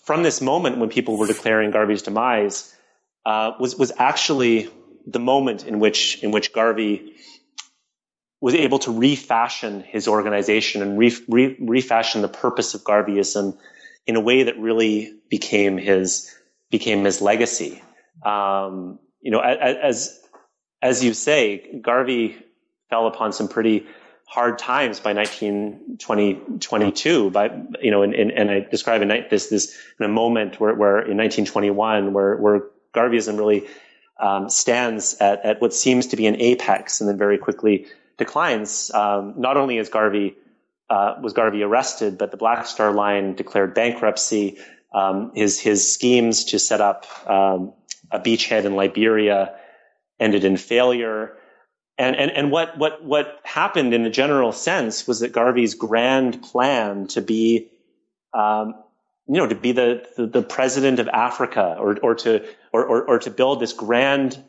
[0.03, 2.73] from this moment, when people were declaring Garvey's demise,
[3.25, 4.69] uh, was was actually
[5.05, 7.13] the moment in which in which Garvey
[8.41, 13.57] was able to refashion his organization and re, re, refashion the purpose of Garveyism
[14.07, 16.33] in a way that really became his
[16.71, 17.83] became his legacy.
[18.23, 20.19] Um, you know, as
[20.81, 22.37] as you say, Garvey
[22.89, 23.85] fell upon some pretty
[24.25, 27.49] hard times by 1922 by
[27.81, 30.99] you know and, and, and I describe in this this in a moment where, where
[30.99, 32.61] in 1921 where where
[32.93, 33.65] Garveyism really
[34.19, 38.91] um, stands at, at what seems to be an apex and then very quickly declines.
[38.91, 40.35] Um, not only is Garvey
[40.89, 44.57] uh, was Garvey arrested, but the Black Star Line declared bankruptcy.
[44.93, 47.73] Um, his his schemes to set up um,
[48.11, 49.55] a beachhead in Liberia
[50.19, 51.37] ended in failure.
[51.97, 56.41] And, and, and what, what, what happened in a general sense was that Garvey's grand
[56.41, 57.69] plan to be
[58.33, 58.73] um,
[59.29, 63.03] you know, to be the, the, the, president of Africa or, or to, or, or,
[63.03, 64.41] or to build this grand,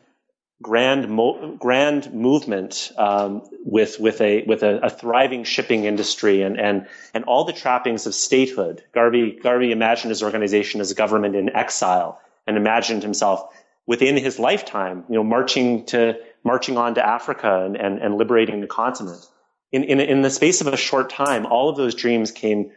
[0.63, 6.59] grand, mo- grand movement, um, with, with a, with a, a, thriving shipping industry and,
[6.59, 8.83] and, and all the trappings of statehood.
[8.93, 13.55] Garvey, Garvey imagined his organization as a government in exile and imagined himself
[13.87, 18.61] within his lifetime, you know, marching to, marching on to Africa and, and, and liberating
[18.61, 19.27] the continent.
[19.73, 22.73] In, in, in the space of a short time, all of those dreams came,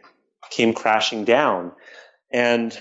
[0.50, 1.72] came crashing down.
[2.30, 2.76] And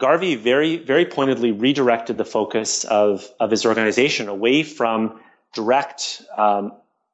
[0.00, 5.20] Garvey very, very pointedly redirected the focus of, of his organization away from
[5.54, 6.72] direct, um,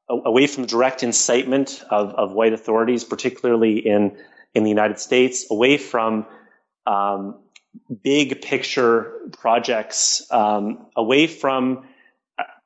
[0.09, 4.17] away from direct incitement of, of white authorities, particularly in,
[4.55, 6.27] in the United States, away from
[6.87, 7.37] um,
[8.03, 11.87] big picture projects, um, away from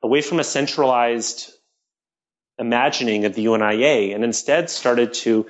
[0.02, 1.52] away from a centralized
[2.58, 5.46] imagining of the UNIA, and instead started to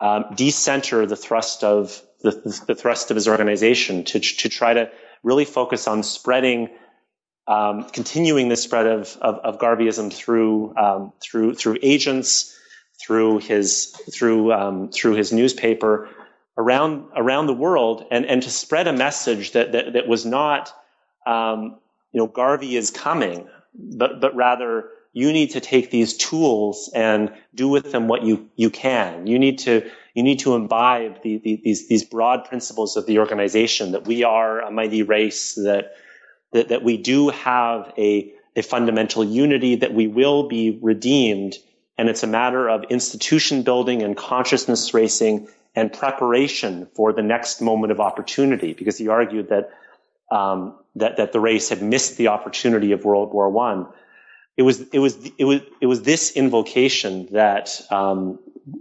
[0.00, 4.90] um, decenter the thrust of the, the, thrust of his organization to, to try to
[5.22, 6.68] really focus on spreading,
[7.46, 12.56] um, continuing the spread of, of, of Garveyism through, um, through, through agents,
[13.00, 16.08] through his, through, um, through his newspaper
[16.56, 20.72] around, around the world and, and to spread a message that, that, that was not,
[21.26, 21.78] um,
[22.12, 27.32] you know, Garvey is coming, but, but rather you need to take these tools and
[27.54, 29.26] do with them what you, you can.
[29.26, 33.18] You need to, you need to imbibe the, the, these, these broad principles of the
[33.18, 35.92] organization that we are a mighty race, that,
[36.52, 41.56] that, that we do have a, a fundamental unity, that we will be redeemed.
[41.96, 47.62] And it's a matter of institution building and consciousness racing and preparation for the next
[47.62, 49.70] moment of opportunity, because he argued that
[50.30, 53.86] um, that that the race had missed the opportunity of World War One.
[54.56, 58.38] It was it was it was it was this invocation that um,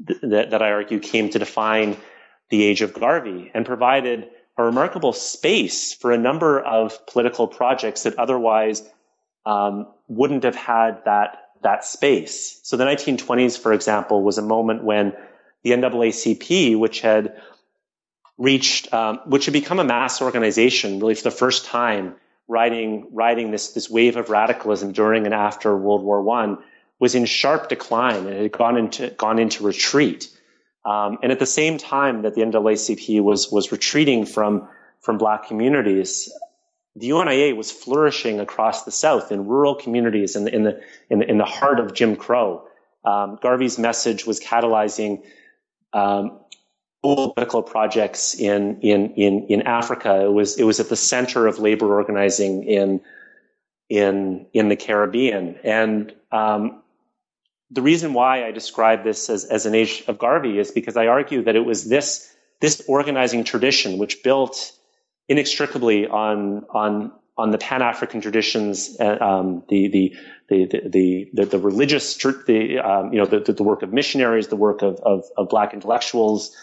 [0.08, 1.98] th- that that I argue came to define
[2.50, 8.04] the age of Garvey and provided a remarkable space for a number of political projects
[8.04, 8.84] that otherwise
[9.46, 12.60] um, wouldn't have had that that space.
[12.64, 15.14] So the 1920s, for example, was a moment when
[15.64, 17.40] the NAACP, which had
[18.38, 22.16] reached, um, which had become a mass organization, really for the first time,
[22.48, 26.58] riding riding this this wave of radicalism during and after World War One,
[27.00, 30.30] was in sharp decline and had gone into gone into retreat.
[30.84, 34.68] Um, and at the same time that the NAACP was was retreating from
[35.00, 36.32] from black communities,
[36.96, 41.20] the UNIA was flourishing across the South in rural communities in the in the in
[41.20, 42.68] the, in the heart of Jim Crow.
[43.04, 45.24] Um, Garvey's message was catalyzing
[45.94, 46.41] um,
[47.02, 50.24] political projects in, in, in, in Africa.
[50.26, 53.02] It was, it was at the center of labor organizing in,
[53.90, 55.58] in, in the Caribbean.
[55.64, 56.82] And, um,
[57.72, 61.08] the reason why I describe this as, as an age of Garvey is because I
[61.08, 64.74] argue that it was this, this organizing tradition which built
[65.30, 70.16] inextricably on, on, on the Pan-African traditions, uh, um, the, the,
[70.50, 74.58] the, the, the, the, religious, the, um, you know, the, the work of missionaries, the
[74.58, 76.54] work of, of, of black intellectuals,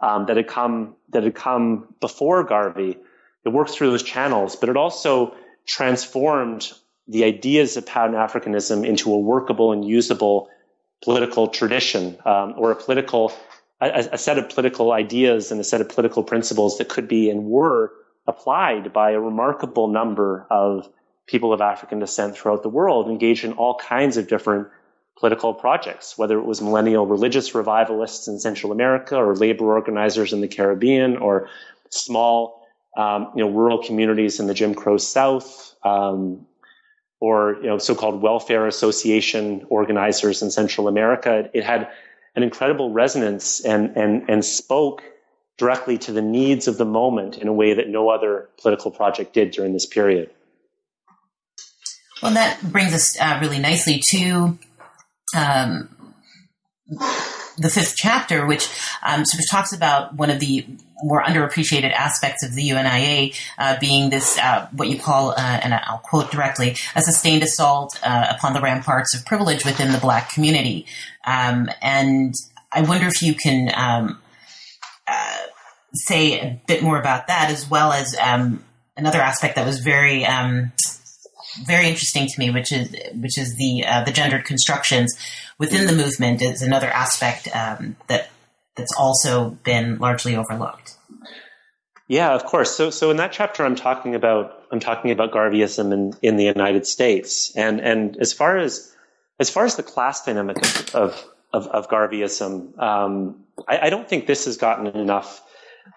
[0.00, 2.96] um, that had come that had come before Garvey.
[3.44, 5.34] It worked through those channels, but it also
[5.66, 6.72] transformed
[7.06, 10.50] the ideas of Pan Africanism into a workable and usable
[11.02, 13.32] political tradition um, or a political
[13.80, 17.30] a, a, set of political ideas and a set of political principles that could be
[17.30, 17.92] and were
[18.26, 20.88] applied by a remarkable number of
[21.26, 24.68] people of African descent throughout the world, engaged in all kinds of different
[25.18, 30.40] political projects, whether it was millennial religious revivalists in Central America or labor organizers in
[30.40, 31.48] the Caribbean or
[31.90, 32.66] small,
[32.96, 36.46] um, you know, rural communities in the Jim Crow South, um,
[37.20, 41.50] or you know, so-called welfare association organizers in Central America.
[41.52, 41.90] It, had
[42.36, 45.02] an incredible resonance and and and spoke
[45.56, 49.34] directly to the needs of the moment in a way that no other political project
[49.34, 50.30] did during this period.
[52.22, 54.58] Well, that brings us uh, really nicely to
[55.36, 55.88] um,
[57.58, 58.68] the fifth chapter, which
[59.02, 60.66] um, sort of talks about one of the
[61.02, 65.74] more underappreciated aspects of the UNIA uh, being this, uh, what you call, uh, and
[65.74, 70.32] I'll quote directly, a sustained assault uh, upon the ramparts of privilege within the black
[70.32, 70.86] community.
[71.24, 72.34] Um, and
[72.72, 74.18] I wonder if you can um,
[75.06, 75.36] uh,
[75.94, 78.64] say a bit more about that, as well as um,
[78.96, 80.72] another aspect that was very um,
[81.66, 85.16] very interesting to me, which is which is the uh, the gendered constructions
[85.58, 88.30] within the movement is another aspect um, that
[88.76, 90.94] that's also been largely overlooked.
[92.06, 92.74] Yeah, of course.
[92.74, 96.44] So so in that chapter, I'm talking about I'm talking about Garveyism in, in the
[96.44, 98.94] United States, and and as far as
[99.38, 100.56] as far as the class dynamic
[100.94, 105.42] of of, of Garveyism, um, I, I, don't think this has gotten enough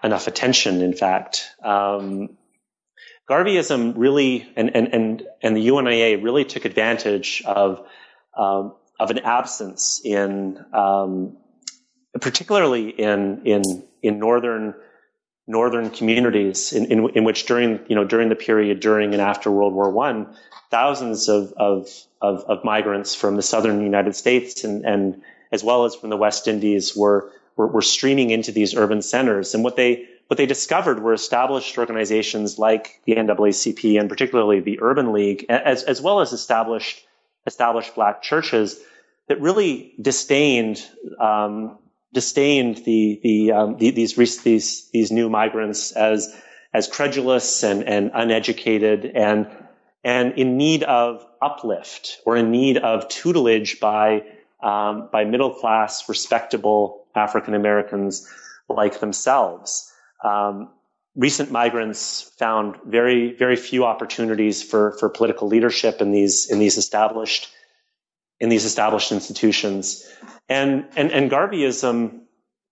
[0.02, 0.82] enough attention.
[0.82, 2.38] In fact, um,
[3.32, 7.88] Garveyism really, and, and, and, and the UNIA really took advantage of,
[8.38, 11.38] um, of an absence in, um,
[12.20, 14.74] particularly in, in, in northern,
[15.48, 19.50] northern communities in, in, in, which during, you know, during the period during and after
[19.50, 20.36] World War One,
[20.70, 21.88] thousands of, of,
[22.22, 25.22] of, of, migrants from the southern United States and, and
[25.54, 29.54] as well as from the West Indies were, were, were streaming into these urban centers.
[29.54, 34.80] And what they, what they discovered were established organizations like the NAACP and particularly the
[34.82, 37.06] Urban League, as, as well as established
[37.46, 38.80] established black churches
[39.28, 40.82] that really disdained
[41.20, 41.78] um,
[42.14, 46.34] disdained the, the, um, the, these these these new migrants as
[46.74, 49.48] as credulous and, and uneducated and
[50.02, 54.24] and in need of uplift or in need of tutelage by
[54.64, 58.26] um, by middle class respectable African Americans
[58.70, 59.91] like themselves.
[60.24, 60.70] Um,
[61.16, 66.78] recent migrants found very, very few opportunities for, for political leadership in these, in these
[66.78, 67.50] established,
[68.40, 70.08] in these established institutions.
[70.48, 72.22] And, and, and Garveyism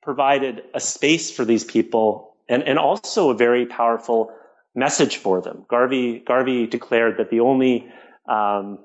[0.02, 4.32] provided a space for these people and, and also a very powerful
[4.74, 5.66] message for them.
[5.68, 7.92] Garvey, Garvey declared that the only,
[8.28, 8.80] um,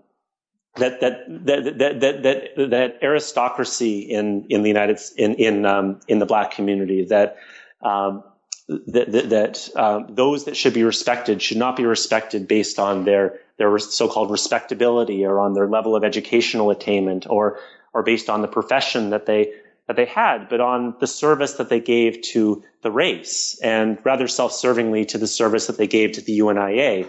[0.76, 2.22] that that that that that
[2.56, 7.36] that, that aristocracy in in the United in in um, in the black community that
[7.80, 8.24] um,
[8.68, 13.04] that that, that um, those that should be respected should not be respected based on
[13.04, 17.58] their their so-called respectability or on their level of educational attainment or
[17.92, 19.52] or based on the profession that they
[19.86, 24.26] that they had, but on the service that they gave to the race and rather
[24.26, 27.06] self-servingly to the service that they gave to the UNIA.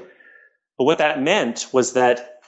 [0.77, 2.41] But what that meant was that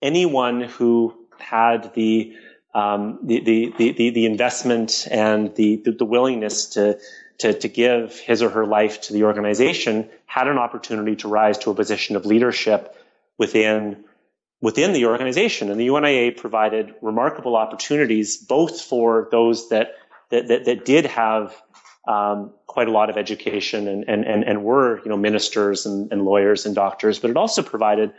[0.00, 2.34] anyone who had the
[2.72, 7.00] um, the, the, the, the, investment and the, the, willingness to,
[7.40, 11.58] to, to give his or her life to the organization had an opportunity to rise
[11.58, 12.96] to a position of leadership
[13.38, 14.04] within,
[14.60, 15.70] within the organization.
[15.70, 19.94] And the UNIA provided remarkable opportunities both for those that,
[20.30, 21.54] that, that, that did have
[22.06, 26.12] um, quite a lot of education and, and, and, and were you know, ministers and,
[26.12, 28.12] and lawyers and doctors, but it also provided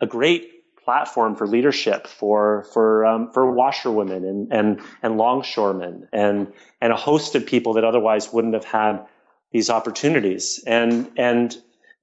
[0.00, 0.57] a great
[0.88, 6.96] platform for leadership for for um, for washerwomen and and and longshoremen and and a
[6.96, 9.04] host of people that otherwise wouldn't have had
[9.52, 10.64] these opportunities.
[10.66, 11.54] And and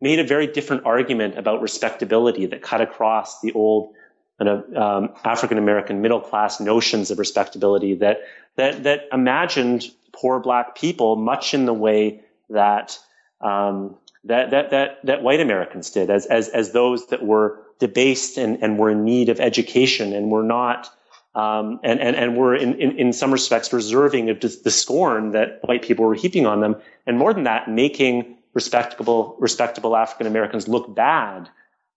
[0.01, 3.95] made a very different argument about respectability that cut across the old
[4.37, 8.19] kind of um, African American middle class notions of respectability that
[8.55, 12.21] that that imagined poor black people much in the way
[12.51, 12.99] that
[13.41, 18.37] um, that that that that white Americans did as as as those that were debased
[18.37, 20.89] and, and were in need of education and were not
[21.35, 25.59] um, and, and, and were in, in, in some respects reserving of the scorn that
[25.63, 26.77] white people were heaping on them.
[27.05, 31.49] And more than that, making respectable, respectable African Americans look bad,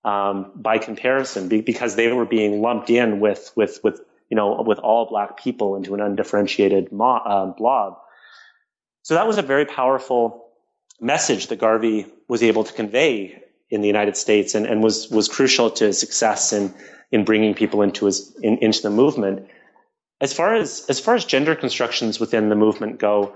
[0.04, 4.00] um, by comparison because they were being lumped in with, with, with,
[4.30, 7.98] you know, with all black people into an undifferentiated uh, blob.
[9.02, 10.48] So that was a very powerful
[11.00, 15.28] message that Garvey was able to convey in the United States and, and was, was
[15.28, 16.72] crucial to his success in,
[17.10, 19.46] in bringing people into his, in, into the movement.
[20.20, 23.34] As far as, as far as gender constructions within the movement go,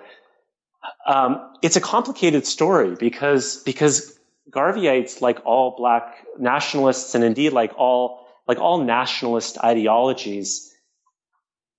[1.06, 4.18] um, it's a complicated story because, because
[4.50, 10.72] Garveyites, like all black nationalists and indeed like all, like all nationalist ideologies,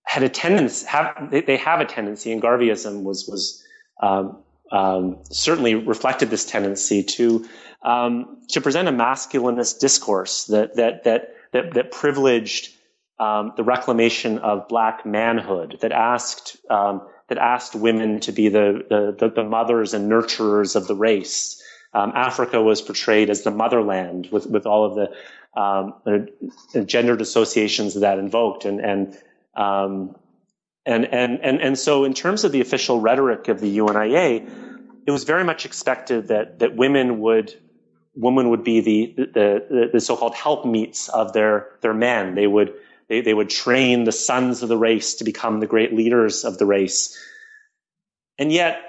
[0.05, 3.63] had a tendency, have, they, have a tendency, and Garveyism was, was,
[4.01, 7.45] um, um, certainly reflected this tendency to
[7.83, 12.73] um, to present a masculinist discourse that that that that, that privileged
[13.19, 19.15] um, the reclamation of black manhood, that asked um, that asked women to be the,
[19.17, 21.61] the, the mothers and nurturers of the race.
[21.93, 25.93] Um, Africa was portrayed as the motherland with with all of the um,
[26.85, 29.17] gendered associations that invoked and and
[30.85, 34.45] and, and, and, and so in terms of the official rhetoric of the UNIA,
[35.05, 37.53] it was very much expected that, that women would,
[38.15, 42.35] women would be the, the, the so-called helpmeets of their, their men.
[42.35, 42.73] They would,
[43.07, 46.57] they, they would train the sons of the race to become the great leaders of
[46.57, 47.17] the race.
[48.37, 48.81] And yet,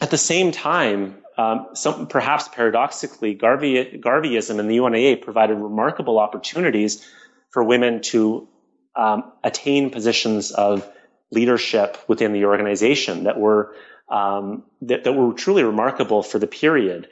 [0.00, 6.18] at the same time, um, some, perhaps paradoxically, Garvey, Garveyism and the UNIA provided remarkable
[6.18, 7.04] opportunities
[7.50, 8.48] for women to
[8.96, 10.88] um, attain positions of
[11.34, 13.74] leadership within the organization that were
[14.08, 17.08] um, that, that, were truly remarkable for the period.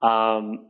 [0.00, 0.66] Um,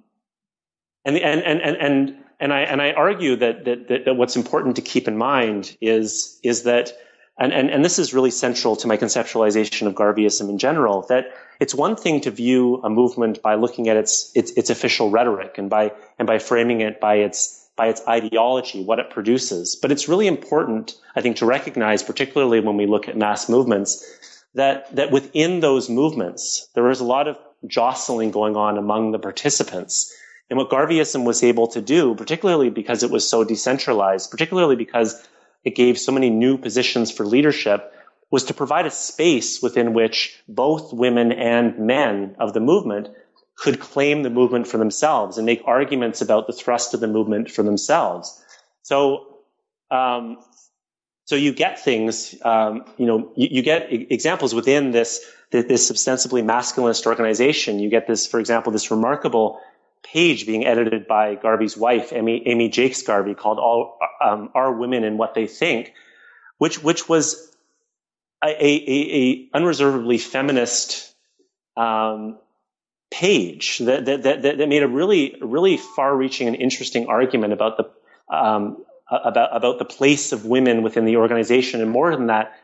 [1.04, 4.82] and, and, and, and, and, I, and I argue that, that, that, what's important to
[4.82, 6.92] keep in mind is, is that,
[7.38, 11.32] and, and, and this is really central to my conceptualization of Garveyism in general, that
[11.58, 15.56] it's one thing to view a movement by looking at its, its, its official rhetoric
[15.56, 19.76] and by, and by framing it by its, by its ideology, what it produces.
[19.76, 24.04] But it's really important, I think, to recognize, particularly when we look at mass movements,
[24.54, 29.18] that, that within those movements, there was a lot of jostling going on among the
[29.18, 30.14] participants.
[30.50, 35.26] And what Garveyism was able to do, particularly because it was so decentralized, particularly because
[35.64, 37.92] it gave so many new positions for leadership,
[38.30, 43.08] was to provide a space within which both women and men of the movement
[43.62, 47.48] could claim the movement for themselves and make arguments about the thrust of the movement
[47.48, 48.42] for themselves.
[48.82, 49.36] So,
[49.88, 50.38] um,
[51.26, 56.42] so you get things, um, you know, you, you get examples within this, this ostensibly
[56.42, 57.78] masculinist organization.
[57.78, 59.60] You get this, for example, this remarkable
[60.02, 65.04] page being edited by Garvey's wife, Amy, Amy Jacques Garvey, called "All um, Are Women
[65.04, 65.92] and What They Think,"
[66.58, 67.48] which which was
[68.42, 71.14] a, a, a unreservedly feminist
[71.76, 72.38] um,
[73.12, 78.34] page that, that that that made a really really far-reaching and interesting argument about the
[78.34, 82.58] um, about about the place of women within the organization, and more than that,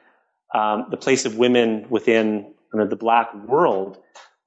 [0.55, 3.99] um, the place of women within you know, the black world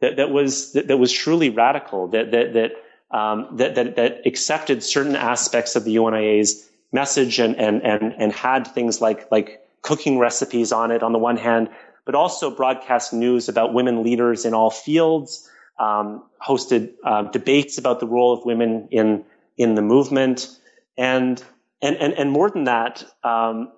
[0.01, 2.07] that, that was that, that, was truly radical.
[2.07, 7.55] That that that, um, that that that accepted certain aspects of the UNIA's message and,
[7.55, 11.69] and, and, and had things like, like cooking recipes on it on the one hand,
[12.05, 15.49] but also broadcast news about women leaders in all fields,
[15.81, 19.25] um, hosted uh, debates about the role of women in,
[19.57, 20.47] in the movement.
[20.97, 21.43] And,
[21.81, 23.71] and, and, and more than that, um,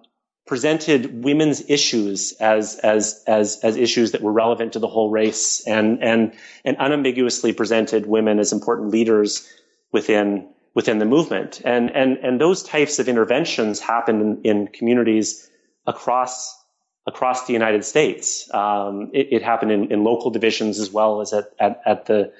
[0.45, 5.65] presented women's issues as, as, as, as issues that were relevant to the whole race
[5.65, 6.33] and, and,
[6.65, 9.47] and unambiguously presented women as important leaders
[9.93, 11.61] within, within the movement.
[11.63, 15.49] And, and, and those types of interventions happened in, in communities
[15.87, 16.61] across,
[17.05, 18.51] across the United States.
[18.53, 22.33] Um, it, it, happened in, in, local divisions as well as at, at, at the,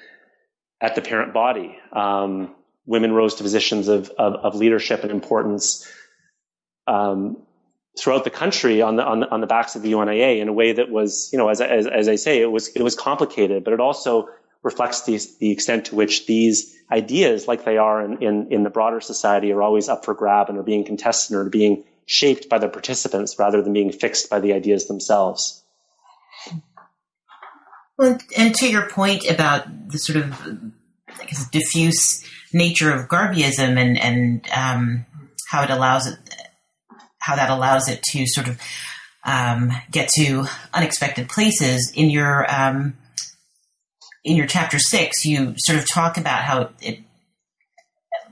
[0.80, 1.78] at the parent body.
[1.92, 2.54] Um,
[2.86, 5.86] women rose to positions of, of, of leadership and importance.
[6.86, 7.38] Um,
[7.98, 10.52] throughout the country on the, on the on the backs of the UNIA in a
[10.52, 13.64] way that was, you know, as as, as I say, it was it was complicated,
[13.64, 14.28] but it also
[14.62, 18.70] reflects the the extent to which these ideas, like they are in, in, in the
[18.70, 22.58] broader society, are always up for grab and are being contested or being shaped by
[22.58, 25.62] the participants rather than being fixed by the ideas themselves.
[27.96, 30.32] Well, and to your point about the sort of
[31.08, 35.06] I guess, diffuse nature of Garveyism and and um,
[35.48, 36.18] how it allows it
[37.20, 38.60] how that allows it to sort of
[39.24, 41.92] um, get to unexpected places.
[41.94, 42.96] In your um,
[44.24, 47.00] in your chapter six, you sort of talk about how it,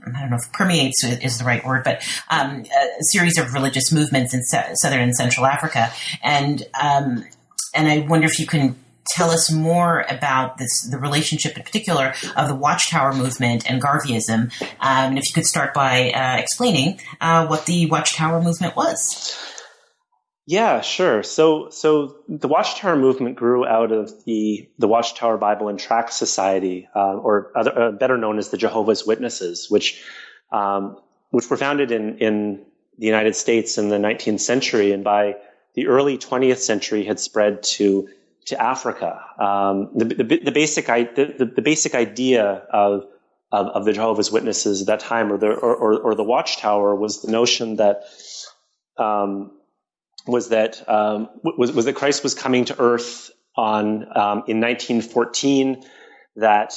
[0.07, 3.93] I don't know if permeates is the right word, but um, a series of religious
[3.93, 5.93] movements in southern and central Africa,
[6.23, 7.25] and um,
[7.75, 8.77] and I wonder if you can
[9.07, 14.53] tell us more about this, the relationship in particular of the Watchtower movement and Garveyism.
[14.63, 19.37] Um, and if you could start by uh, explaining uh, what the Watchtower movement was.
[20.47, 21.23] Yeah, sure.
[21.23, 26.89] So, so the Watchtower movement grew out of the the Watchtower Bible and Tract Society,
[26.97, 30.03] uh, or other, uh, better known as the Jehovah's Witnesses, which
[30.51, 30.97] um,
[31.31, 32.65] which were founded in in
[32.99, 35.37] the United States in the 19th century, and by
[35.75, 38.09] the early 20th century had spread to
[38.47, 39.21] to Africa.
[39.39, 43.05] Um, the, the, the, basic the, the, basic idea of,
[43.53, 46.97] of, of the Jehovah's Witnesses at that time, or the or, or, or the Watchtower,
[46.97, 48.03] was the notion that
[48.99, 49.53] um,
[50.27, 55.83] was that um, was was that Christ was coming to Earth on um, in 1914.
[56.37, 56.73] That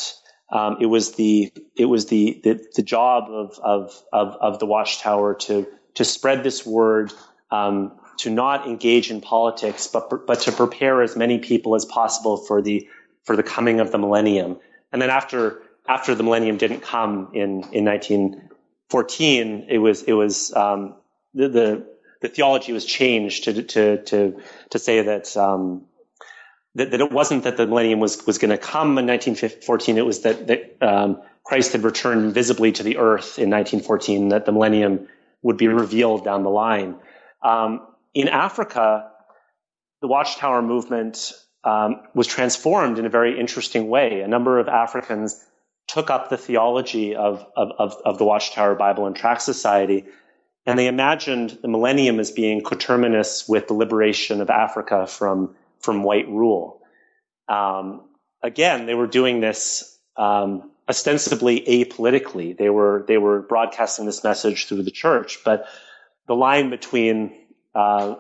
[0.52, 4.66] um, it was the it was the the, the job of, of of of the
[4.66, 7.14] Watchtower to to spread this word
[7.52, 12.38] um, to not engage in politics, but but to prepare as many people as possible
[12.38, 12.88] for the
[13.24, 14.58] for the coming of the millennium.
[14.92, 20.54] And then after after the millennium didn't come in in 1914, it was it was
[20.54, 20.96] um,
[21.34, 21.95] the, the,
[22.26, 25.36] the theology was changed to to to to say that.
[25.38, 25.86] Um,
[26.78, 29.98] that, that it wasn't that the millennium was, was going to come in 1914.
[29.98, 34.46] It was that, that um, Christ had returned visibly to the earth in 1914, that
[34.46, 35.08] the millennium
[35.42, 36.98] would be revealed down the line.
[37.42, 39.10] Um, in Africa,
[40.02, 41.32] the Watchtower movement
[41.64, 44.20] um, was transformed in a very interesting way.
[44.20, 45.42] A number of Africans
[45.88, 50.04] took up the theology of, of, of, of the Watchtower Bible and Tract Society,
[50.66, 56.04] and they imagined the millennium as being coterminous with the liberation of Africa from, from
[56.04, 56.82] white rule.
[57.48, 58.02] Um,
[58.42, 62.58] again, they were doing this um, ostensibly apolitically.
[62.58, 65.68] They were they were broadcasting this message through the church, but
[66.28, 67.36] the line between
[67.76, 68.16] uh,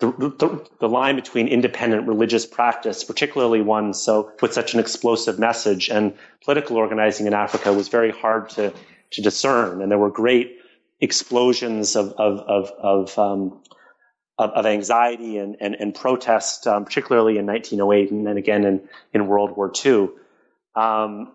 [0.00, 5.38] the, the, the, line between independent religious practice, particularly one so with such an explosive
[5.38, 6.14] message, and
[6.44, 8.72] political organizing in Africa was very hard to
[9.12, 10.58] to discern, and there were great
[11.04, 13.62] explosions of of of of, um,
[14.38, 18.88] of, of anxiety and and, and protest, um, particularly in 1908 and then again in
[19.12, 20.08] in World War II.
[20.74, 21.32] Um,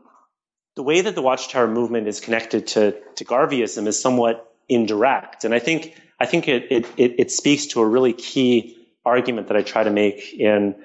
[0.76, 5.54] the way that the Watchtower movement is connected to to Garveyism is somewhat indirect, and
[5.54, 9.62] I think I think it, it, it, speaks to a really key argument that I
[9.62, 10.76] try to make in,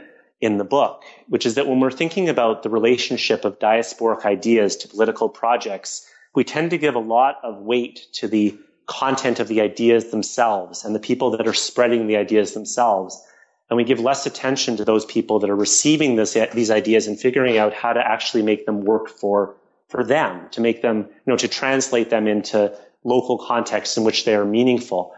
[0.40, 4.76] in the book, which is that when we're thinking about the relationship of diasporic ideas
[4.76, 8.56] to political projects, we tend to give a lot of weight to the
[8.86, 13.22] content of the ideas themselves and the people that are spreading the ideas themselves.
[13.70, 17.18] And we give less attention to those people that are receiving this, these ideas and
[17.18, 19.54] figuring out how to actually make them work for,
[19.88, 24.24] for them, to make them, you know, to translate them into local contexts in which
[24.24, 25.14] they are meaningful.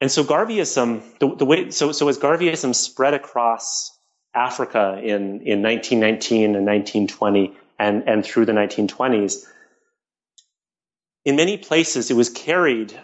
[0.00, 3.96] And so Garveyism, the, the way, so, so as Garveyism spread across
[4.34, 9.44] Africa in, in 1919 and 1920 and, and through the 1920s,
[11.28, 12.98] in many places it was carried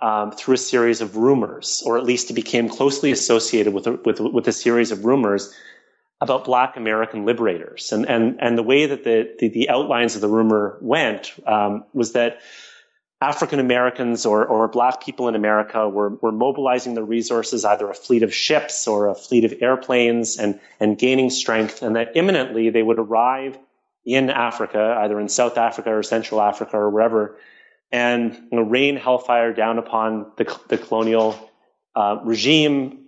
[0.00, 3.92] um, through a series of rumors, or at least it became closely associated with a,
[4.02, 5.54] with, with a series of rumors
[6.22, 7.92] about Black American liberators.
[7.92, 11.84] And, and, and the way that the, the, the outlines of the rumor went um,
[11.92, 12.40] was that
[13.20, 17.94] African Americans or, or black people in America were, were mobilizing the resources, either a
[17.94, 22.70] fleet of ships or a fleet of airplanes and, and gaining strength, and that imminently
[22.70, 23.58] they would arrive
[24.06, 27.36] in Africa, either in South Africa or Central Africa or wherever,
[27.92, 31.50] and you know, rain hellfire down upon the, the colonial
[31.94, 33.06] uh, regime,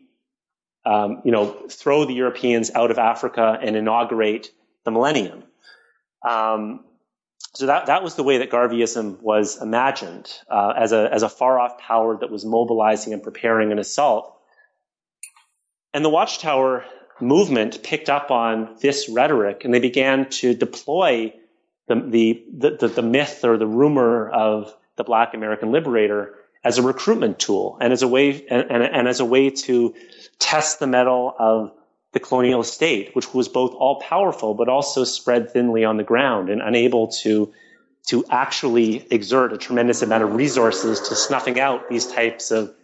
[0.85, 4.51] um, you know, throw the Europeans out of Africa and inaugurate
[4.85, 5.43] the millennium.
[6.26, 6.85] Um,
[7.55, 11.29] so that, that was the way that Garveyism was imagined uh, as a as a
[11.29, 14.35] far off power that was mobilizing and preparing an assault.
[15.93, 16.85] And the Watchtower
[17.20, 21.33] movement picked up on this rhetoric, and they began to deploy
[21.89, 26.34] the the the, the, myth or the rumor of the Black American Liberator
[26.64, 29.95] as a recruitment tool and as a way and, and, and as a way to
[30.39, 31.72] test the mettle of
[32.12, 36.51] the colonial state, which was both all powerful but also spread thinly on the ground
[36.51, 37.53] and unable to
[38.09, 42.74] to actually exert a tremendous amount of resources to snuffing out these types of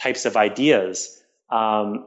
[0.00, 1.22] types of ideas.
[1.50, 2.06] Um,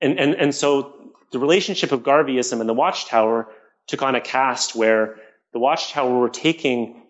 [0.00, 0.94] and, and and so
[1.32, 3.48] the relationship of Garveyism and the Watchtower
[3.86, 5.16] took on a cast where
[5.52, 7.02] the Watchtower were taking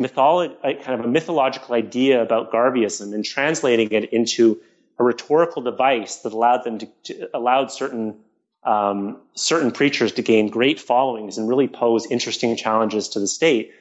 [0.00, 4.60] kind of a mythological idea about Garveyism and translating it into
[4.98, 8.16] a rhetorical device that allowed them to, to allowed certain
[8.64, 13.72] um, certain preachers to gain great followings and really pose interesting challenges to the state.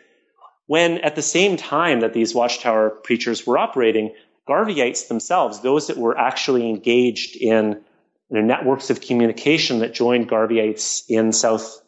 [0.68, 4.14] When at the same time that these watchtower preachers were operating,
[4.48, 7.82] Garveyites themselves, those that were actually engaged in
[8.30, 11.82] you know, networks of communication that joined Garveyites in South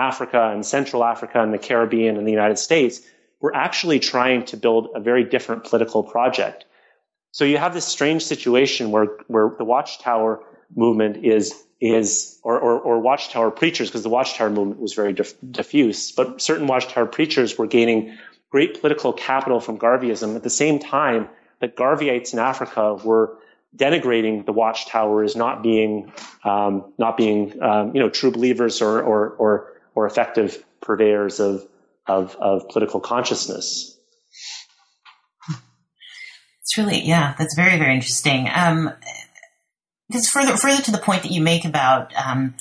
[0.00, 3.00] Africa and Central Africa and the Caribbean and the United States,
[3.40, 6.64] were actually trying to build a very different political project.
[7.32, 10.42] So you have this strange situation where, where the Watchtower
[10.74, 15.40] movement is, is, or, or, or Watchtower preachers, because the Watchtower movement was very diff-
[15.58, 18.18] diffuse, but certain Watchtower preachers were gaining
[18.50, 21.28] great political capital from Garveyism at the same time
[21.60, 23.38] that Garveyites in Africa were
[23.76, 26.12] denigrating the Watchtower as not being,
[26.44, 31.66] um, not being, um, you know, true believers or, or, or, or effective purveyors of,
[32.06, 33.96] of, of political consciousness.
[36.60, 38.48] It's really, yeah, that's very, very interesting.
[38.54, 38.92] Um,
[40.32, 42.54] further, further to the point that you make about um,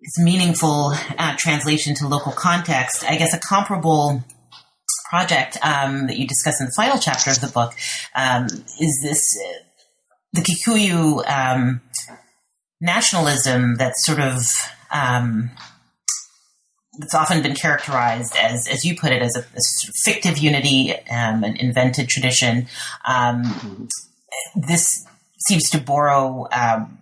[0.00, 4.22] its meaningful uh, translation to local context, I guess a comparable
[5.10, 7.74] project um, that you discuss in the final chapter of the book
[8.14, 8.46] um,
[8.80, 9.64] is this uh,
[10.34, 11.80] the Kikuyu um,
[12.80, 14.42] nationalism that's sort of
[16.98, 20.38] it's often been characterized as, as you put it, as a, a sort of fictive
[20.38, 22.66] unity, um, an invented tradition.
[23.06, 23.88] Um.
[24.54, 25.06] This
[25.46, 26.98] seems to borrow um,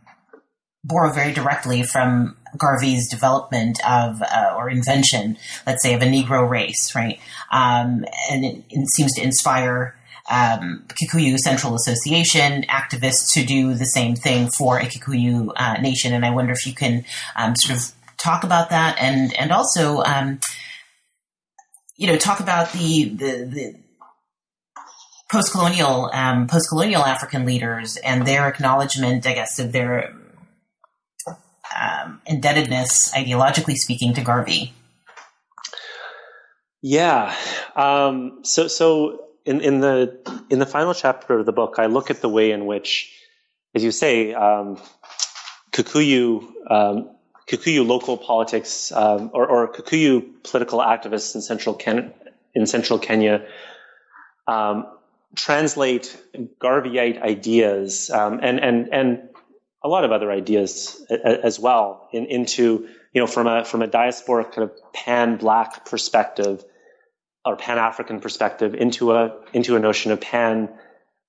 [0.87, 5.37] borrow very directly from Garvey's development of uh, or invention,
[5.67, 7.19] let's say, of a Negro race, right?
[7.53, 9.97] Um, and it, it, seems to inspire
[10.31, 16.13] um, Kikuyu Central Association activists to do the same thing for a Kikuyu uh, nation.
[16.13, 17.05] And I wonder if you can
[17.37, 20.41] um, sort of talk about that and and also um,
[21.97, 23.75] you know talk about the the, the
[25.31, 30.15] post-colonial um, post-colonial African leaders and their acknowledgement, I guess, of their
[31.79, 34.73] um, indebtedness, ideologically speaking, to Garvey.
[36.83, 37.35] Yeah.
[37.75, 42.11] Um, so so in, in the in the final chapter of the book, I look
[42.11, 43.13] at the way in which,
[43.75, 44.81] as you say, um,
[45.73, 47.11] Kikuyu um,
[47.47, 52.13] Kikuyu local politics um, or, or, Kikuyu political activists in central Ken-
[52.55, 53.47] in central Kenya
[54.49, 54.87] um,
[55.37, 56.17] translate
[56.61, 59.29] Garveyite ideas um, and and and
[59.85, 63.89] a lot of other ideas as well in, into you know from a from a
[63.89, 66.65] diasporic kind of pan black perspective
[67.45, 70.69] or pan African perspective into a into a notion of pan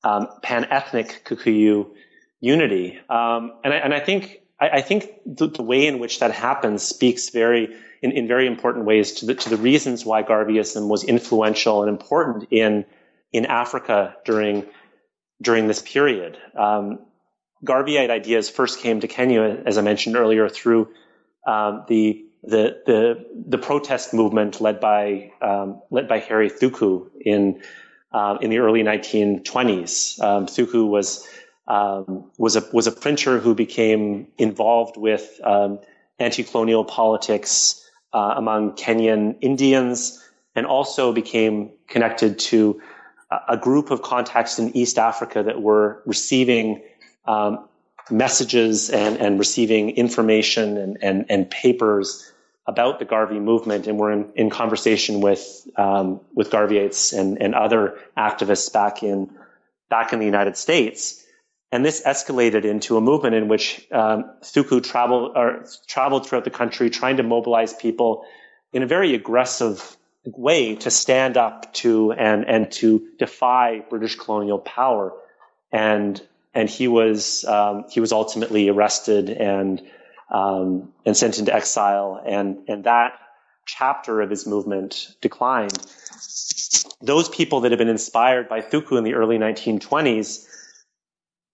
[0.03, 1.91] um, pan ethnic Kikuyu
[2.39, 2.99] unity.
[3.09, 6.31] Um, and I, and I think I, I think the, the, way in which that
[6.31, 10.87] happens speaks very, in, in very important ways to the, to the reasons why Garveyism
[10.87, 12.85] was influential and important in,
[13.31, 14.65] in Africa during,
[15.41, 16.37] during this period.
[16.57, 16.99] Um,
[17.65, 20.89] Garveyite ideas first came to Kenya, as I mentioned earlier, through
[21.45, 27.61] um, the the the the protest movement led by um, led by Harry Thuku in
[28.11, 30.21] uh, in the early 1920s.
[30.21, 31.27] Um, Thuku was
[31.67, 35.79] um, was a was a printer who became involved with um,
[36.19, 40.23] anti-colonial politics uh, among Kenyan Indians,
[40.55, 42.81] and also became connected to
[43.47, 46.81] a group of contacts in East Africa that were receiving
[47.25, 47.67] um,
[48.09, 52.31] messages and, and receiving information and, and, and papers
[52.65, 57.55] about the Garvey movement and were in, in conversation with um, with Garveyites and, and
[57.55, 59.29] other activists back in
[59.89, 61.23] back in the United States.
[61.71, 66.49] And this escalated into a movement in which um, Thuku traveled or traveled throughout the
[66.49, 68.25] country, trying to mobilize people
[68.71, 74.59] in a very aggressive way to stand up to and and to defy British colonial
[74.59, 75.13] power.
[75.71, 76.21] And
[76.53, 79.81] and he was um, he was ultimately arrested and
[80.31, 82.23] um, and sent into exile.
[82.25, 83.19] And and that
[83.65, 85.77] chapter of his movement declined.
[87.01, 90.47] Those people that had been inspired by Thuku in the early 1920s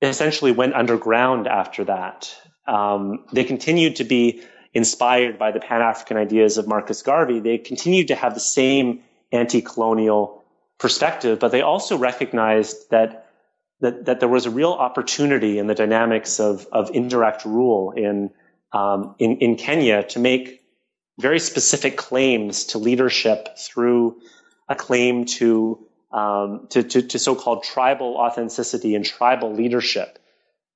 [0.10, 2.36] essentially went underground after that.
[2.68, 4.43] Um, they continued to be
[4.74, 9.01] inspired by the Pan African ideas of Marcus Garvey, they continued to have the same
[9.32, 10.43] anti colonial
[10.80, 13.28] perspective, but they also recognized that,
[13.82, 18.32] that, that there was a real opportunity in the dynamics of, of indirect rule in,
[18.72, 20.62] um, in, in Kenya to make
[21.20, 24.20] very specific claims to leadership through
[24.68, 30.20] a claim to, um, to, to, to so-called tribal authenticity and tribal leadership.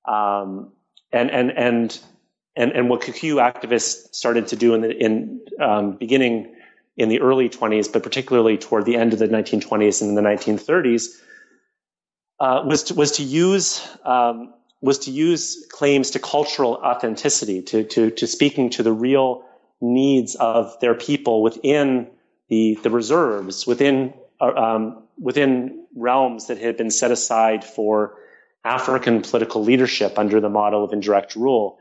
[0.05, 0.73] Um,
[1.11, 1.99] and, and, and
[2.57, 6.55] and, and what Kikuyu activists started to do in the in um, beginning
[6.97, 10.27] in the early 20s, but particularly toward the end of the 1920s and in the
[10.27, 11.09] 1930s,
[12.39, 17.83] uh, was to, was to use um, was to use claims to cultural authenticity, to
[17.83, 19.43] to to speaking to the real
[19.79, 22.07] needs of their people within
[22.49, 28.15] the the reserves, within um, within realms that had been set aside for
[28.63, 31.79] African political leadership under the model of indirect rule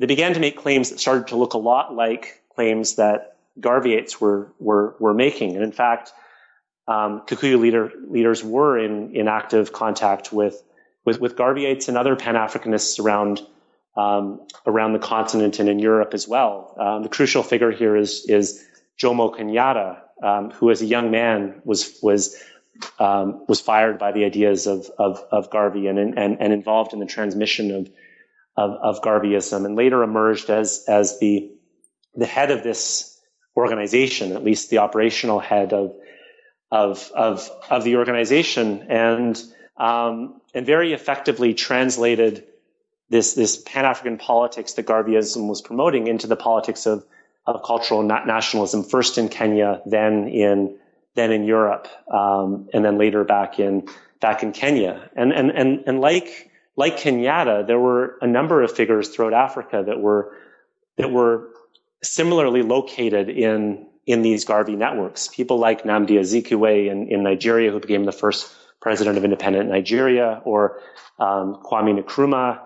[0.00, 4.18] they began to make claims that started to look a lot like claims that Garveyites
[4.18, 5.54] were, were, were making.
[5.56, 6.12] And in fact,
[6.88, 10.60] um, Kikuyu leader, leaders were in, in active contact with,
[11.04, 13.42] with, with and other Pan Africanists around,
[13.94, 16.74] um, around the continent and in Europe as well.
[16.78, 18.66] Um, the crucial figure here is, is
[19.00, 22.36] Jomo Kenyatta, um, who as a young man was, was,
[22.98, 26.98] um, was fired by the ideas of, of, of Garvey and, and, and involved in
[26.98, 27.88] the transmission of
[28.56, 31.50] of, of Garveyism and later emerged as, as the,
[32.14, 33.18] the head of this
[33.56, 35.94] organization, at least the operational head of,
[36.70, 39.42] of, of, of the organization and,
[39.76, 42.44] um, and very effectively translated
[43.08, 47.04] this, this Pan-African politics that Garveyism was promoting into the politics of,
[47.54, 50.76] of cultural na- nationalism, first in Kenya, then in,
[51.14, 53.88] then in Europe, um, and then later back in,
[54.20, 55.10] back in Kenya.
[55.16, 59.82] And, and, and, and like, like Kenyatta, there were a number of figures throughout Africa
[59.86, 60.32] that were
[60.96, 61.48] that were
[62.02, 65.28] similarly located in in these Garvey networks.
[65.28, 70.40] People like Nnamdi Azikiwe in, in Nigeria, who became the first president of independent Nigeria,
[70.44, 70.80] or
[71.18, 72.60] um, Kwame Nkrumah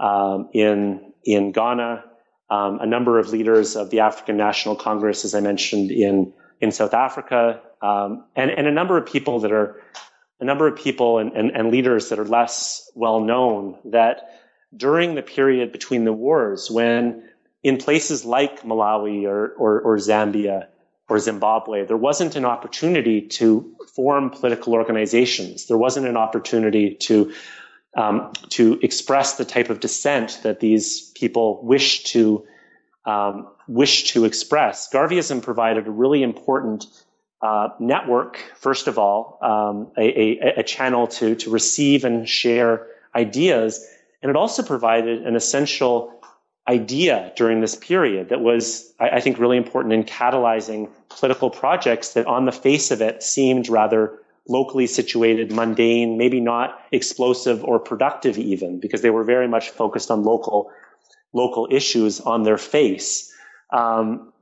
[0.00, 2.04] um, in in Ghana.
[2.50, 6.70] Um, a number of leaders of the African National Congress, as I mentioned, in in
[6.70, 9.80] South Africa, um, and and a number of people that are
[10.42, 14.40] a number of people and, and, and leaders that are less well known that
[14.76, 17.22] during the period between the wars, when
[17.62, 20.66] in places like Malawi or, or, or Zambia
[21.08, 25.66] or Zimbabwe, there wasn't an opportunity to form political organizations.
[25.66, 27.32] There wasn't an opportunity to
[27.96, 32.46] um, to express the type of dissent that these people wish to
[33.04, 34.88] um, wish to express.
[34.92, 36.86] Garveyism provided a really important
[37.40, 42.86] uh, network, first of all, um, a, a, a, channel to, to receive and share
[43.16, 43.84] ideas.
[44.22, 46.22] And it also provided an essential
[46.68, 52.12] idea during this period that was, I, I think, really important in catalyzing political projects
[52.12, 57.78] that on the face of it seemed rather locally situated, mundane, maybe not explosive or
[57.78, 60.70] productive even, because they were very much focused on local,
[61.32, 63.32] local issues on their face.
[63.70, 64.32] Um,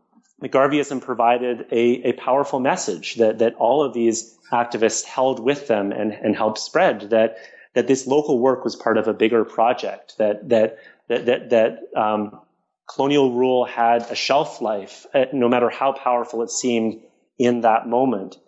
[0.43, 5.93] Garveyism provided a, a powerful message that, that all of these activists held with them
[5.93, 7.37] and, and helped spread that,
[7.75, 10.79] that this local work was part of a bigger project, that, that,
[11.09, 12.41] that, that, that um,
[12.89, 17.03] colonial rule had a shelf life, uh, no matter how powerful it seemed
[17.39, 18.39] in that moment,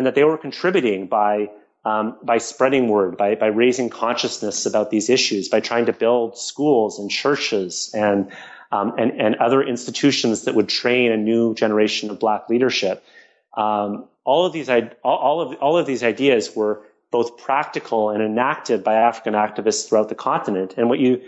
[0.00, 1.50] and that they were contributing by
[1.84, 6.38] um, by spreading word, by by raising consciousness about these issues, by trying to build
[6.38, 8.32] schools and churches and
[8.72, 13.04] um, and, and other institutions that would train a new generation of black leadership.
[13.54, 14.70] Um, all of these,
[15.04, 16.80] all of, all of these ideas were
[17.10, 20.76] both practical and enacted by African activists throughout the continent.
[20.78, 21.20] And what you,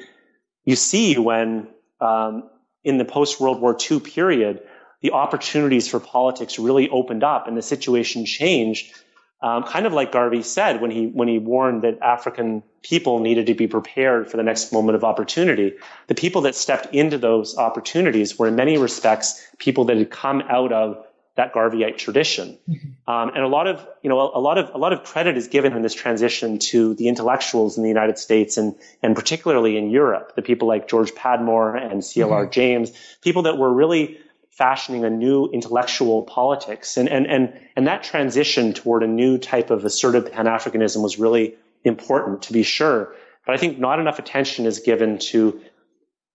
[0.64, 1.68] you see when,
[2.00, 2.48] um,
[2.84, 4.62] in the post World War II period,
[5.02, 8.94] the opportunities for politics really opened up and the situation changed.
[9.42, 13.46] um, kind of like Garvey said when he when he warned that African people needed
[13.46, 15.74] to be prepared for the next moment of opportunity.
[16.06, 20.42] The people that stepped into those opportunities were in many respects people that had come
[20.42, 22.58] out of that Garveyite tradition.
[22.68, 23.10] Mm-hmm.
[23.10, 25.36] Um, and a lot of, you know, a, a, lot of, a lot of credit
[25.36, 29.78] is given in this transition to the intellectuals in the United States and, and particularly
[29.78, 32.50] in Europe, the people like George Padmore and CLR mm-hmm.
[32.50, 32.92] James,
[33.22, 34.18] people that were really
[34.62, 36.96] fashioning a new intellectual politics.
[36.96, 41.56] And, and, and, and that transition toward a new type of assertive Pan-Africanism was really
[41.82, 43.12] important to be sure.
[43.44, 45.60] But I think not enough attention is given to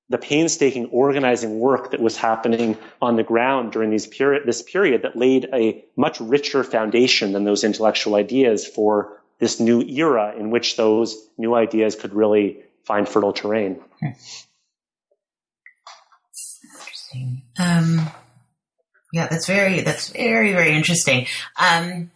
[0.10, 5.04] the painstaking organizing work that was happening on the ground during these period, this period
[5.04, 10.50] that laid a much richer foundation than those intellectual ideas for this new era in
[10.50, 13.80] which those new ideas could really find fertile terrain.
[14.02, 14.10] Hmm.
[17.14, 17.42] Interesting.
[17.60, 18.12] Um,
[19.14, 21.28] yeah, that's very that's very very interesting.
[21.60, 22.12] Um,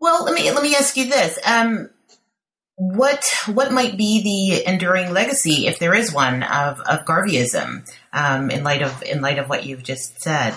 [0.00, 1.90] well, let me let me ask you this: um,
[2.76, 8.50] what what might be the enduring legacy, if there is one, of of Garveyism um,
[8.50, 10.54] in light of in light of what you've just said?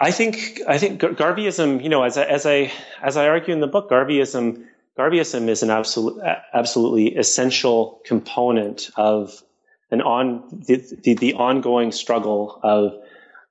[0.00, 3.60] I think I think Garveyism, you know, as I, as I as I argue in
[3.60, 4.64] the book, Garveyism
[4.98, 6.20] Garveyism is an absolute
[6.52, 9.42] absolutely essential component of
[9.90, 13.02] an on the, the, the ongoing struggle of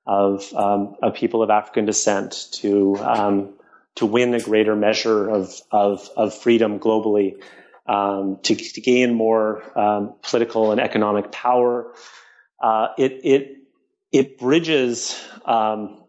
[0.08, 3.54] of, um, of people of African descent to um,
[3.96, 7.42] to win a greater measure of of, of freedom globally,
[7.86, 11.92] um, to, to, gain more um, political and economic power.
[12.62, 13.56] Uh, it it
[14.12, 16.02] it bridges um,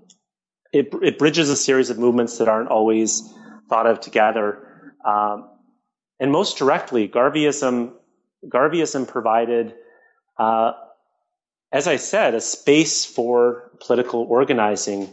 [0.71, 3.23] it it bridges a series of movements that aren't always
[3.69, 5.49] thought of together, um,
[6.19, 7.93] and most directly, Garveyism
[8.47, 9.73] Garveyism provided
[10.37, 10.73] uh,
[11.71, 15.09] as I said, a space for political organizing,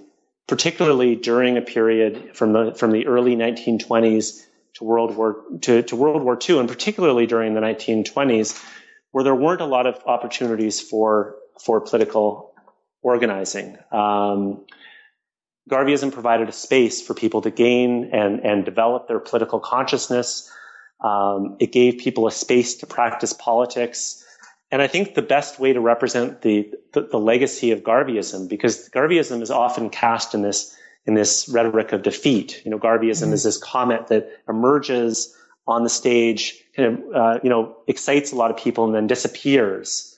[0.46, 4.44] particularly during a period from the from the early 1920s
[4.74, 8.62] to World War to, to World War II, and particularly during the 1920s,
[9.12, 12.54] where there weren't a lot of opportunities for for political
[13.02, 13.76] organizing.
[13.92, 14.64] Um,
[15.70, 20.50] Garveyism provided a space for people to gain and, and develop their political consciousness.
[21.02, 24.23] Um, it gave people a space to practice politics.
[24.74, 28.88] And I think the best way to represent the, the, the legacy of Garveyism, because
[28.88, 32.60] Garveyism is often cast in this in this rhetoric of defeat.
[32.64, 33.34] You know, Garveyism mm-hmm.
[33.34, 35.32] is this comet that emerges
[35.68, 39.06] on the stage, kind of, uh, you know, excites a lot of people and then
[39.06, 40.16] disappears.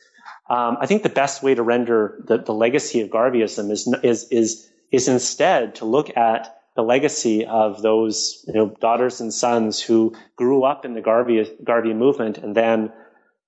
[0.48, 4.24] Um, I think the best way to render the, the legacy of Garveyism is, is,
[4.30, 9.82] is, is instead to look at the legacy of those, you know, daughters and sons
[9.82, 12.90] who grew up in the Garvey, Garvey movement and then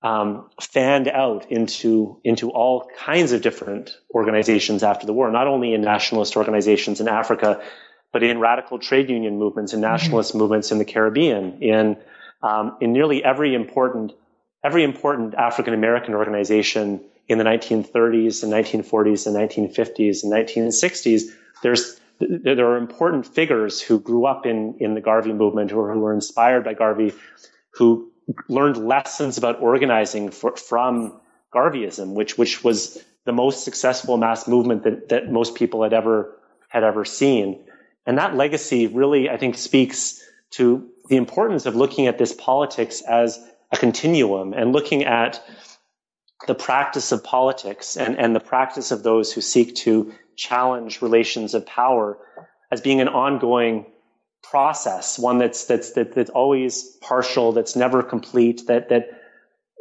[0.02, 5.74] um, fanned out into into all kinds of different organizations after the war, not only
[5.74, 7.60] in nationalist organizations in Africa,
[8.12, 10.38] but in radical trade union movements and nationalist mm-hmm.
[10.38, 11.96] movements in the Caribbean, in
[12.42, 14.12] um, in nearly every important
[14.64, 21.22] every important African American organization in the 1930s and 1940s and 1950s and 1960s.
[21.62, 26.00] There's there are important figures who grew up in in the Garvey movement or who
[26.00, 27.14] were inspired by Garvey,
[27.72, 28.12] who
[28.48, 31.20] learned lessons about organizing for, from
[31.54, 36.38] Garveyism, which which was the most successful mass movement that, that most people had ever
[36.68, 37.64] had ever seen.
[38.06, 40.22] And that legacy really, I think, speaks
[40.52, 43.38] to the importance of looking at this politics as
[43.70, 45.42] a continuum and looking at
[46.46, 51.52] the practice of politics and, and the practice of those who seek to challenge relations
[51.52, 52.18] of power
[52.70, 53.86] as being an ongoing
[54.50, 59.10] process, one that's that's that, that's always partial, that's never complete, that that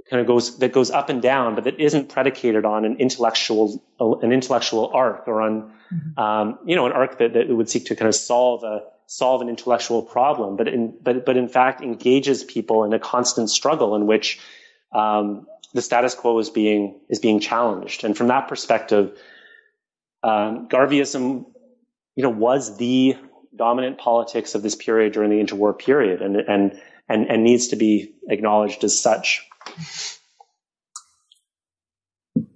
[0.09, 3.83] kind of goes that goes up and down, but that isn't predicated on an intellectual
[3.99, 6.19] an intellectual arc or on mm-hmm.
[6.19, 9.41] um, you know an arc that, that would seek to kind of solve a solve
[9.41, 13.95] an intellectual problem, but in but but in fact engages people in a constant struggle
[13.95, 14.39] in which
[14.93, 19.17] um, the status quo is being is being challenged, and from that perspective,
[20.23, 21.45] um, Garveyism,
[22.15, 23.17] you know, was the
[23.57, 26.79] dominant politics of this period during the interwar period and, and,
[27.09, 29.43] and, and needs to be acknowledged as such.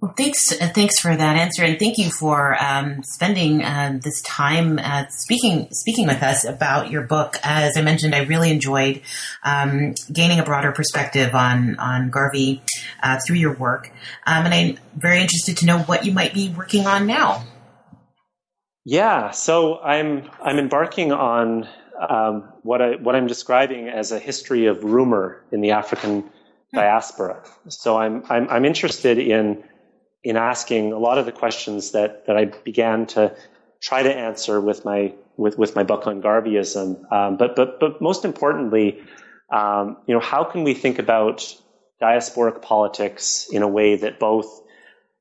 [0.00, 4.20] Well, thanks, uh, thanks for that answer, and thank you for um, spending uh, this
[4.22, 7.38] time uh, speaking speaking with us about your book.
[7.44, 9.00] As I mentioned, I really enjoyed
[9.44, 12.62] um, gaining a broader perspective on on Garvey
[13.02, 13.92] uh, through your work,
[14.26, 17.44] um, and I'm very interested to know what you might be working on now.
[18.84, 21.68] Yeah, so I'm I'm embarking on
[22.08, 26.28] um, what I what I'm describing as a history of rumor in the African
[26.74, 27.44] diaspora.
[27.68, 29.62] So I'm I'm, I'm interested in
[30.24, 33.36] in asking a lot of the questions that that I began to
[33.80, 37.12] try to answer with my with, with my book on Garveyism.
[37.12, 39.00] Um, but but but most importantly,
[39.52, 41.54] um, you know, how can we think about
[42.00, 44.60] diasporic politics in a way that both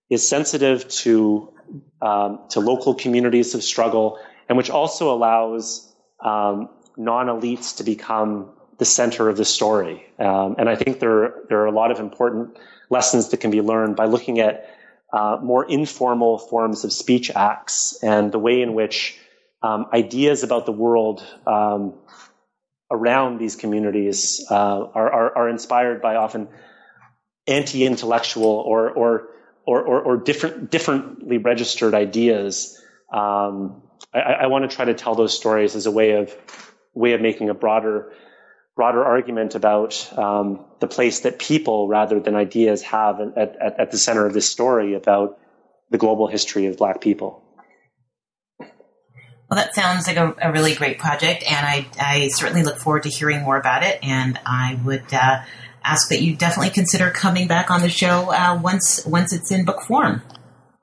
[0.10, 1.54] is sensitive to
[2.02, 4.20] um, to local communities of struggle
[4.50, 10.06] and which also allows um, non-elites to become the center of the story.
[10.20, 12.58] Um, and I think there there are a lot of important
[12.90, 14.70] lessons that can be learned by looking at
[15.14, 19.18] uh, more informal forms of speech acts and the way in which
[19.62, 21.94] um, ideas about the world um,
[22.90, 26.48] around these communities uh, are, are, are, inspired by often
[27.48, 29.28] anti-intellectual or, or,
[29.66, 32.82] or, or, or different, differently registered ideas.
[33.12, 33.82] Um,
[34.14, 36.36] I, I want to try to tell those stories as a way of
[36.94, 38.12] way of making a broader
[38.76, 43.92] broader argument about um, the place that people rather than ideas have at, at, at
[43.92, 45.38] the center of this story about
[45.90, 47.44] the global history of black people.
[48.60, 53.04] Well, that sounds like a, a, really great project, and I, I, certainly look forward
[53.04, 54.00] to hearing more about it.
[54.02, 55.42] And I would uh,
[55.84, 59.66] ask that you definitely consider coming back on the show uh, once once it's in
[59.66, 60.22] book form.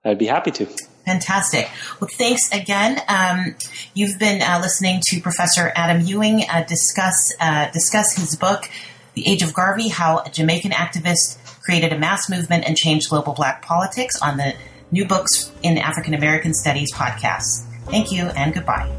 [0.04, 0.66] I'd be happy to.
[1.04, 1.70] Fantastic.
[2.00, 3.00] Well, thanks again.
[3.08, 3.54] Um,
[3.94, 8.70] you've been uh, listening to Professor Adam Ewing uh, discuss uh, discuss his book,
[9.14, 13.32] "The Age of Garvey: How a Jamaican Activist Created a Mass Movement and Changed Global
[13.32, 14.54] Black Politics" on the
[14.90, 17.64] New Books in African American Studies podcast.
[17.86, 18.94] Thank you and goodbye.